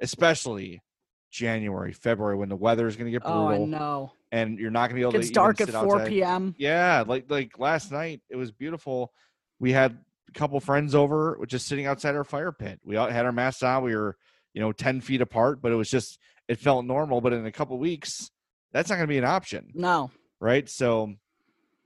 especially 0.00 0.82
January, 1.30 1.92
February 1.92 2.36
when 2.36 2.48
the 2.48 2.56
weather 2.56 2.86
is 2.86 2.96
going 2.96 3.06
to 3.06 3.12
get 3.12 3.22
oh, 3.24 3.46
brutal. 3.46 3.62
Oh, 3.62 3.66
know. 3.66 4.12
and 4.30 4.58
you're 4.58 4.70
not 4.70 4.90
going 4.90 4.90
to 4.90 4.94
be 4.96 5.00
able 5.00 5.14
It's 5.16 5.28
to 5.28 5.30
It's 5.30 5.34
dark 5.34 5.60
at 5.60 5.70
4 5.70 5.96
outside. 5.96 6.08
p.m. 6.08 6.54
Yeah, 6.58 7.04
like 7.06 7.30
like 7.30 7.58
last 7.58 7.90
night 7.90 8.20
it 8.28 8.36
was 8.36 8.52
beautiful. 8.52 9.12
We 9.58 9.72
had 9.72 9.98
a 10.28 10.32
couple 10.32 10.60
friends 10.60 10.94
over, 10.94 11.38
just 11.46 11.66
sitting 11.66 11.86
outside 11.86 12.14
our 12.14 12.24
fire 12.24 12.52
pit. 12.52 12.80
We 12.84 12.96
all 12.96 13.08
had 13.08 13.24
our 13.24 13.32
masks 13.32 13.62
on. 13.62 13.82
We 13.84 13.96
were, 13.96 14.16
you 14.52 14.60
know, 14.60 14.72
ten 14.72 15.00
feet 15.00 15.22
apart, 15.22 15.62
but 15.62 15.72
it 15.72 15.76
was 15.76 15.90
just 15.90 16.18
it 16.48 16.58
felt 16.58 16.84
normal. 16.84 17.20
But 17.22 17.32
in 17.32 17.46
a 17.46 17.52
couple 17.52 17.78
weeks, 17.78 18.30
that's 18.72 18.90
not 18.90 18.96
going 18.96 19.06
to 19.06 19.12
be 19.12 19.18
an 19.18 19.24
option, 19.24 19.70
No. 19.74 20.10
right? 20.40 20.68
So, 20.68 21.14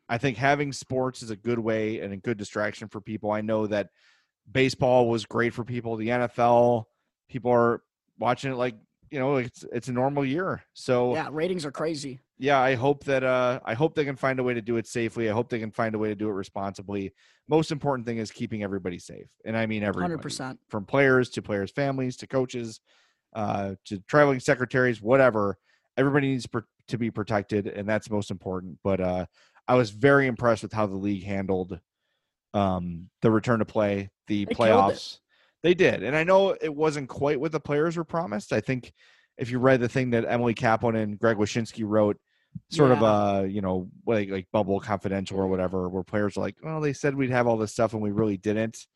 I 0.09 0.19
think 0.19 0.37
having 0.37 0.73
sports 0.73 1.23
is 1.23 1.31
a 1.31 1.37
good 1.37 1.59
way 1.59 2.01
and 2.01 2.13
a 2.13 2.17
good 2.17 2.39
distraction 2.39 2.89
for 2.89 3.01
people. 3.01 3.31
I 3.31 3.41
know 3.43 3.67
that 3.67 3.89
baseball 4.51 5.09
was 5.09 5.25
great 5.27 5.53
for 5.55 5.65
people. 5.65 5.97
The 5.97 6.09
NFL, 6.09 6.85
people 7.29 7.51
are 7.51 7.83
watching 8.19 8.53
it 8.53 8.57
like 8.57 8.75
you 9.11 9.19
know 9.19 9.37
it's 9.37 9.65
it's 9.73 9.89
a 9.89 9.93
normal 9.93 10.25
year. 10.25 10.63
So 10.75 11.15
Yeah, 11.15 11.29
ratings 11.31 11.65
are 11.65 11.71
crazy. 11.73 12.21
yeah 12.39 12.61
i 12.61 12.75
hope 12.75 13.03
that 13.05 13.25
uh 13.25 13.59
i 13.65 13.73
hope 13.73 13.95
they 13.95 14.05
can 14.05 14.17
find 14.17 14.39
a 14.39 14.43
way 14.43 14.53
to 14.53 14.61
do 14.61 14.77
it 14.77 14.87
safely 14.87 15.31
i 15.31 15.33
hope 15.33 15.49
they 15.49 15.59
can 15.59 15.71
find 15.71 15.95
a 15.95 15.99
way 15.99 16.09
to 16.09 16.15
do 16.15 16.29
it 16.29 16.33
responsibly 16.33 17.11
most 17.49 17.71
important 17.73 18.05
thing 18.07 18.19
is 18.19 18.31
keeping 18.31 18.63
everybody 18.63 18.99
safe 18.99 19.29
and 19.47 19.57
i 19.57 19.65
mean 19.65 19.83
everybody 19.83 20.15
100%. 20.15 20.59
from 20.69 20.85
players 20.85 21.31
to 21.31 21.41
players 21.41 21.71
families 21.71 22.15
to 22.19 22.27
coaches 22.27 22.81
uh 23.35 23.75
to 23.87 23.99
traveling 24.07 24.39
secretaries 24.39 25.01
whatever 25.01 25.57
everybody 25.97 26.29
needs 26.29 26.47
pr- 26.47 26.69
to 26.89 26.99
be 26.99 27.11
protected 27.11 27.69
and 27.69 27.89
that's 27.89 28.11
most 28.11 28.31
important 28.31 28.77
but 28.85 29.01
uh 29.01 29.25
i 29.67 29.75
was 29.75 29.89
very 29.91 30.27
impressed 30.27 30.63
with 30.63 30.75
how 30.75 30.85
the 30.87 30.95
league 30.95 31.25
handled 31.25 31.81
um 32.57 33.09
the 33.23 33.31
return 33.31 33.59
to 33.59 33.65
play 33.65 34.09
the 34.29 34.45
They 34.45 34.55
playoffs. 34.55 35.19
They 35.63 35.75
did 35.75 36.03
and 36.03 36.17
i 36.17 36.25
know 36.25 36.57
it 36.61 36.75
wasn't 36.75 37.09
quite 37.09 37.41
what 37.41 37.53
the 37.53 37.61
players 37.61 37.97
were 37.97 38.05
promised. 38.05 38.53
I 38.53 38.61
think 38.61 38.93
if 39.39 39.51
you 39.51 39.59
read 39.59 39.81
the 39.81 39.89
thing 39.89 40.11
that 40.11 40.25
emily 40.27 40.55
kaplan 40.55 40.97
and 40.97 41.19
greg 41.19 41.37
wyshynski 41.37 41.85
wrote 41.87 42.17
sort 42.71 42.91
of 42.91 43.03
a 43.03 43.47
you 43.49 43.61
know 43.61 43.89
like 44.07 44.31
like 44.31 44.47
bubble 44.53 44.81
confidential 44.81 45.39
or 45.39 45.47
whatever 45.47 45.89
where 45.89 46.03
players 46.03 46.37
are 46.37 46.41
like 46.41 46.57
well 46.63 46.81
they 46.81 46.93
said 46.93 47.15
we'd 47.15 47.31
have 47.31 47.47
all 47.47 47.57
this 47.57 47.73
stuff 47.73 47.93
and 47.93 48.03
we 48.03 48.11
really 48.11 48.37
didn't 48.39 48.87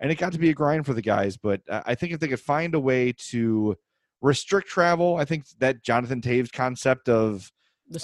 and 0.00 0.10
it 0.10 0.16
got 0.16 0.32
to 0.32 0.38
be 0.38 0.50
a 0.50 0.54
grind 0.54 0.84
for 0.84 0.94
the 0.94 1.02
guys 1.02 1.36
but 1.36 1.60
uh, 1.68 1.82
i 1.86 1.94
think 1.94 2.12
if 2.12 2.20
they 2.20 2.28
could 2.28 2.40
find 2.40 2.74
a 2.74 2.80
way 2.80 3.12
to 3.12 3.76
restrict 4.20 4.68
travel 4.68 5.16
i 5.16 5.24
think 5.24 5.44
that 5.58 5.82
jonathan 5.84 6.20
toews 6.20 6.50
concept 6.50 7.08
of 7.08 7.50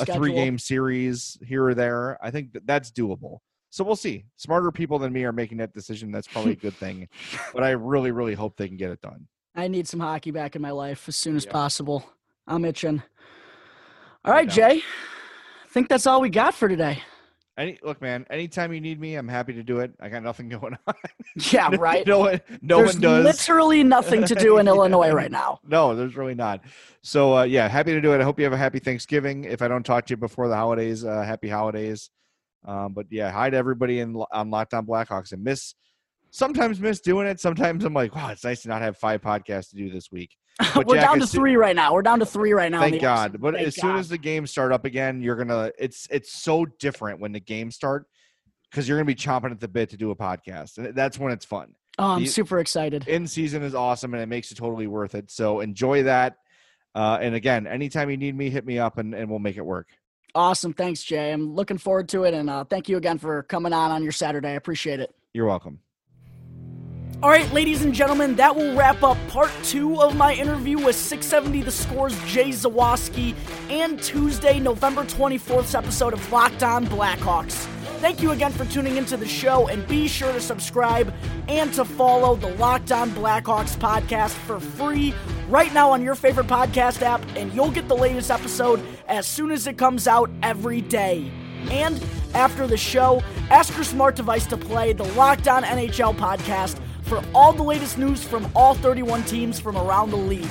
a 0.01 0.07
three 0.15 0.33
game 0.45 0.59
series 0.59 1.37
here 1.45 1.67
or 1.67 1.75
there 1.75 2.19
i 2.23 2.31
think 2.31 2.53
that 2.53 2.67
that's 2.67 2.93
doable 2.93 3.39
so 3.75 3.83
we'll 3.83 3.97
see 3.97 4.25
smarter 4.37 4.71
people 4.71 5.01
than 5.01 5.13
me 5.13 5.25
are 5.25 5.33
making 5.33 5.59
that 5.59 5.73
decision 5.75 6.13
that's 6.13 6.29
probably 6.29 6.53
a 6.53 6.57
good 6.57 6.75
thing 6.77 7.09
but 7.53 7.65
i 7.65 7.71
really 7.71 8.13
really 8.13 8.35
hope 8.35 8.57
they 8.57 8.69
can 8.69 8.77
get 8.77 8.91
it 8.91 9.01
done 9.03 9.27
I 9.57 9.69
need 9.69 9.87
some 9.87 10.01
hockey 10.01 10.31
back 10.33 10.57
in 10.57 10.63
my 10.63 10.73
life 10.73 11.09
as 11.09 11.17
soon 11.17 11.37
as 11.37 11.45
Yeah. 11.45 11.53
possible. 11.53 12.05
I'm 12.47 12.65
itching. 12.65 13.05
All 14.25 14.33
right. 14.33 14.49
Jay. 14.49 14.83
I 14.83 15.69
think 15.69 15.89
that's 15.89 16.09
all 16.09 16.21
we 16.21 16.29
got 16.29 16.55
for 16.55 16.69
today. 16.69 17.03
any 17.57 17.79
look 17.85 18.03
man 18.03 18.27
anytime 18.31 18.73
you 18.73 18.81
need 18.81 18.99
me 18.99 19.15
i'm 19.15 19.29
happy 19.29 19.53
to 19.53 19.63
do 19.63 19.79
it 19.79 19.93
i 20.01 20.09
got 20.09 20.25
nothing 20.25 20.49
going 20.57 20.77
on 20.89 20.95
Yeah, 21.53 21.71
right. 21.79 22.05
no 22.05 22.19
one 22.19 22.41
no 22.63 22.79
There's 22.79 22.95
one 22.95 23.01
does 23.03 23.25
literally 23.25 23.85
nothing 23.85 24.25
to 24.25 24.35
do 24.35 24.59
in 24.59 24.67
Illinois 24.75 25.13
right 25.13 25.31
now. 25.31 25.61
No, 25.65 25.95
there's 25.95 26.17
really 26.17 26.35
not. 26.35 26.63
So 27.03 27.37
uh, 27.39 27.43
yeah, 27.45 27.69
happy 27.69 27.93
to 27.93 28.01
do 28.01 28.13
it. 28.13 28.21
I 28.21 28.25
hope 28.25 28.39
you 28.41 28.45
have 28.45 28.53
a 28.53 28.57
happy 28.67 28.81
Thanksgiving. 28.81 29.45
If 29.45 29.63
I 29.63 29.69
don't 29.69 29.85
talk 29.87 30.07
to 30.07 30.13
you 30.15 30.17
before 30.17 30.49
the 30.49 30.57
holidays, 30.57 31.05
uh, 31.05 31.23
happy 31.23 31.49
holidays. 31.49 32.11
Um, 32.65 32.93
but 32.93 33.07
yeah, 33.11 33.31
hi 33.31 33.51
to 33.51 33.57
everybody 33.57 34.01
in 34.01 34.17
on 34.33 34.51
Locked 34.51 34.75
On 34.75 34.87
Blackhawks. 34.87 35.33
And 35.33 35.45
miss 35.45 35.75
sometimes 36.31 36.81
miss 36.81 37.01
doing 37.01 37.27
it. 37.27 37.41
Sometimes 37.41 37.85
I'm 37.85 37.95
like, 37.95 38.15
wow, 38.15 38.29
it's 38.31 38.45
nice 38.45 38.63
to 38.63 38.69
not 38.69 38.83
have 38.83 38.97
five 38.97 39.23
podcasts 39.23 39.71
to 39.71 39.77
do 39.77 39.91
this 39.91 40.11
week. 40.11 40.37
But 40.75 40.87
We're 40.87 40.97
Jack, 40.97 41.07
down 41.07 41.21
to 41.21 41.27
three 41.27 41.57
right 41.57 41.75
now. 41.75 41.93
We're 41.93 42.03
down 42.03 42.21
to 42.21 42.27
three 42.27 42.53
right 42.53 42.71
now. 42.71 42.81
Thank 42.81 43.01
God. 43.01 43.31
episode. 43.31 43.41
But 43.41 43.55
Thank 43.55 43.67
as 43.67 43.75
soon 43.77 43.97
as 43.97 44.09
the 44.09 44.19
games 44.19 44.51
start 44.51 44.73
up 44.73 44.85
again, 44.85 45.21
you're 45.21 45.37
gonna. 45.37 45.73
It's 45.79 46.07
it's 46.11 46.33
so 46.33 46.65
different 46.79 47.21
when 47.21 47.33
the 47.33 47.41
games 47.41 47.75
start 47.75 48.07
because 48.71 48.89
you're 48.89 48.97
gonna 48.97 49.07
be 49.07 49.17
chomping 49.17 49.51
at 49.51 49.59
the 49.61 49.69
bit 49.69 49.91
to 49.91 49.97
do 49.97 50.13
a 50.13 50.17
podcast, 50.17 50.79
and 50.79 50.95
that's 50.95 51.19
when 51.19 51.33
it's 51.33 51.45
fun. 51.45 51.75
oh, 51.99 52.05
I'm 52.13 52.21
the- 52.21 52.27
super 52.27 52.61
excited. 52.61 53.09
in 53.09 53.27
season 53.27 53.63
is 53.65 53.75
awesome 53.75 54.15
and 54.15 54.23
it 54.23 54.27
makes 54.27 54.53
it 54.53 54.57
totally 54.57 54.87
worth 54.87 55.15
it. 55.17 55.31
So 55.31 55.59
enjoy 55.61 56.05
that. 56.05 56.37
Uh, 56.95 57.19
and 57.21 57.35
again, 57.35 57.67
anytime 57.67 58.09
you 58.09 58.17
need 58.17 58.37
me, 58.37 58.51
hit 58.51 58.65
me 58.65 58.79
up 58.79 58.99
and, 58.99 59.15
and 59.15 59.29
we'll 59.29 59.41
make 59.41 59.57
it 59.57 59.67
work. 59.67 59.89
Awesome. 60.35 60.73
Thanks, 60.73 61.03
Jay. 61.03 61.33
I'm 61.33 61.55
looking 61.55 61.79
forward 61.79 62.09
to 62.11 62.25
it. 62.25 62.35
And 62.35 62.51
uh, 62.51 62.65
thank 62.65 62.89
you 62.89 62.97
again 62.97 63.19
for 63.19 63.45
coming 63.45 63.73
on 63.73 63.91
on 63.91 64.03
your 64.03 64.13
Saturday. 64.13 64.49
I 64.49 64.53
appreciate 64.53 65.01
it. 65.01 65.15
You're 65.33 65.47
welcome. 65.47 65.81
All 67.23 67.31
right, 67.31 67.51
ladies 67.55 67.83
and 67.83 67.95
gentlemen, 67.95 68.37
that 68.37 68.55
will 68.55 68.77
wrap 68.77 69.03
up 69.03 69.17
part 69.29 69.51
two 69.63 69.99
of 70.03 70.15
my 70.15 70.35
interview 70.35 70.77
with 70.77 70.95
670 70.95 71.63
The 71.63 71.71
Scores 71.71 72.15
Jay 72.27 72.51
Zawaski 72.51 73.35
and 73.71 74.03
Tuesday, 74.03 74.61
November 74.61 75.05
24th's 75.05 75.75
episode 75.75 76.13
of 76.13 76.33
Locked 76.33 76.63
On 76.63 76.87
Blackhawks. 76.87 77.74
Thank 78.05 78.21
you 78.21 78.33
again 78.33 78.53
for 78.53 78.67
tuning 78.67 78.99
into 78.99 79.17
the 79.17 79.27
show, 79.27 79.69
and 79.69 79.89
be 79.89 80.09
sure 80.09 80.31
to 80.31 80.39
subscribe 80.39 81.11
and 81.49 81.73
to 81.73 81.87
follow 81.87 82.37
the 82.37 82.51
Locked 82.57 82.93
On 82.93 83.11
Blackhawks 83.13 83.79
podcast 83.79 84.33
for 84.33 84.61
free 84.61 85.15
right 85.49 85.73
now 85.73 85.91
on 85.91 86.03
your 86.03 86.15
favorite 86.15 86.47
podcast 86.47 87.01
app, 87.01 87.25
and 87.35 87.51
you'll 87.55 87.71
get 87.71 87.89
the 87.89 87.97
latest 87.97 88.31
episode 88.31 88.83
as 89.09 89.27
soon 89.27 89.51
as 89.51 89.67
it 89.67 89.79
comes 89.79 90.07
out 90.07 90.29
every 90.43 90.83
day. 90.83 91.33
And 91.71 91.99
after 92.35 92.67
the 92.67 92.77
show, 92.77 93.23
ask 93.49 93.75
your 93.75 93.85
smart 93.85 94.17
device 94.17 94.45
to 94.49 94.59
play 94.59 94.93
the 94.93 95.05
Locked 95.15 95.49
On 95.49 95.63
NHL 95.63 96.15
podcast 96.15 96.79
for 97.05 97.25
all 97.35 97.55
the 97.55 97.63
latest 97.63 97.97
news 97.97 98.23
from 98.23 98.47
all 98.55 98.75
31 98.75 99.23
teams 99.23 99.59
from 99.59 99.79
around 99.79 100.11
the 100.11 100.19
league. 100.19 100.51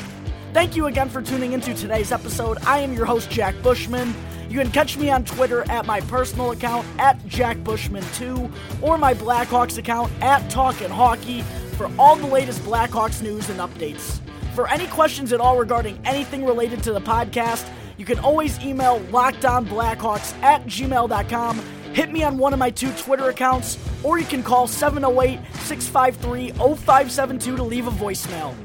Thank 0.53 0.75
you 0.75 0.87
again 0.87 1.07
for 1.07 1.21
tuning 1.21 1.53
into 1.53 1.75
today's 1.75 2.11
episode. 2.11 2.57
I 2.65 2.79
am 2.79 2.93
your 2.93 3.05
host, 3.05 3.29
Jack 3.29 3.53
Bushman. 3.61 4.15
You 4.49 4.59
can 4.59 4.71
catch 4.71 4.97
me 4.97 5.09
on 5.09 5.23
Twitter 5.25 5.63
at 5.69 5.85
my 5.85 6.01
personal 6.01 6.51
account 6.51 6.85
at 6.99 7.19
JackBushman2 7.25 8.51
or 8.81 8.97
my 8.97 9.13
Blackhawks 9.13 9.77
account 9.77 10.11
at 10.21 10.49
Talkin' 10.49 10.91
Hockey 10.91 11.41
for 11.77 11.89
all 11.97 12.15
the 12.15 12.27
latest 12.27 12.61
Blackhawks 12.61 13.21
news 13.21 13.49
and 13.49 13.59
updates. 13.59 14.19
For 14.53 14.67
any 14.69 14.85
questions 14.87 15.33
at 15.33 15.41
all 15.41 15.57
regarding 15.57 15.99
anything 16.05 16.45
related 16.45 16.83
to 16.83 16.93
the 16.93 17.01
podcast, 17.01 17.67
You 17.97 18.05
can 18.05 18.19
always 18.19 18.59
email 18.59 18.99
lockedonblackhawks 19.11 20.41
at 20.41 20.65
gmail.com. 20.65 21.59
Hit 21.93 22.11
me 22.11 22.23
on 22.23 22.37
one 22.39 22.51
of 22.53 22.59
my 22.59 22.71
two 22.71 22.91
Twitter 22.93 23.29
accounts, 23.29 23.77
or 24.03 24.17
you 24.17 24.25
can 24.25 24.41
call 24.41 24.67
708 24.67 25.39
653 25.61 26.49
0572 26.51 27.55
to 27.55 27.63
leave 27.63 27.87
a 27.87 27.91
voicemail. 27.91 28.55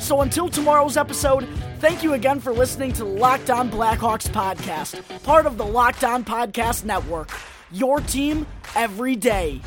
So 0.00 0.22
until 0.22 0.48
tomorrow's 0.48 0.96
episode, 0.96 1.46
thank 1.78 2.02
you 2.02 2.14
again 2.14 2.40
for 2.40 2.52
listening 2.52 2.92
to 2.92 3.04
the 3.04 3.10
Locked 3.10 3.50
On 3.50 3.70
Blackhawks 3.70 4.28
podcast, 4.28 5.22
part 5.22 5.46
of 5.46 5.56
the 5.56 5.64
Locked 5.64 6.04
On 6.04 6.24
Podcast 6.24 6.84
Network. 6.84 7.30
Your 7.70 8.00
team 8.00 8.46
every 8.74 9.16
day. 9.16 9.60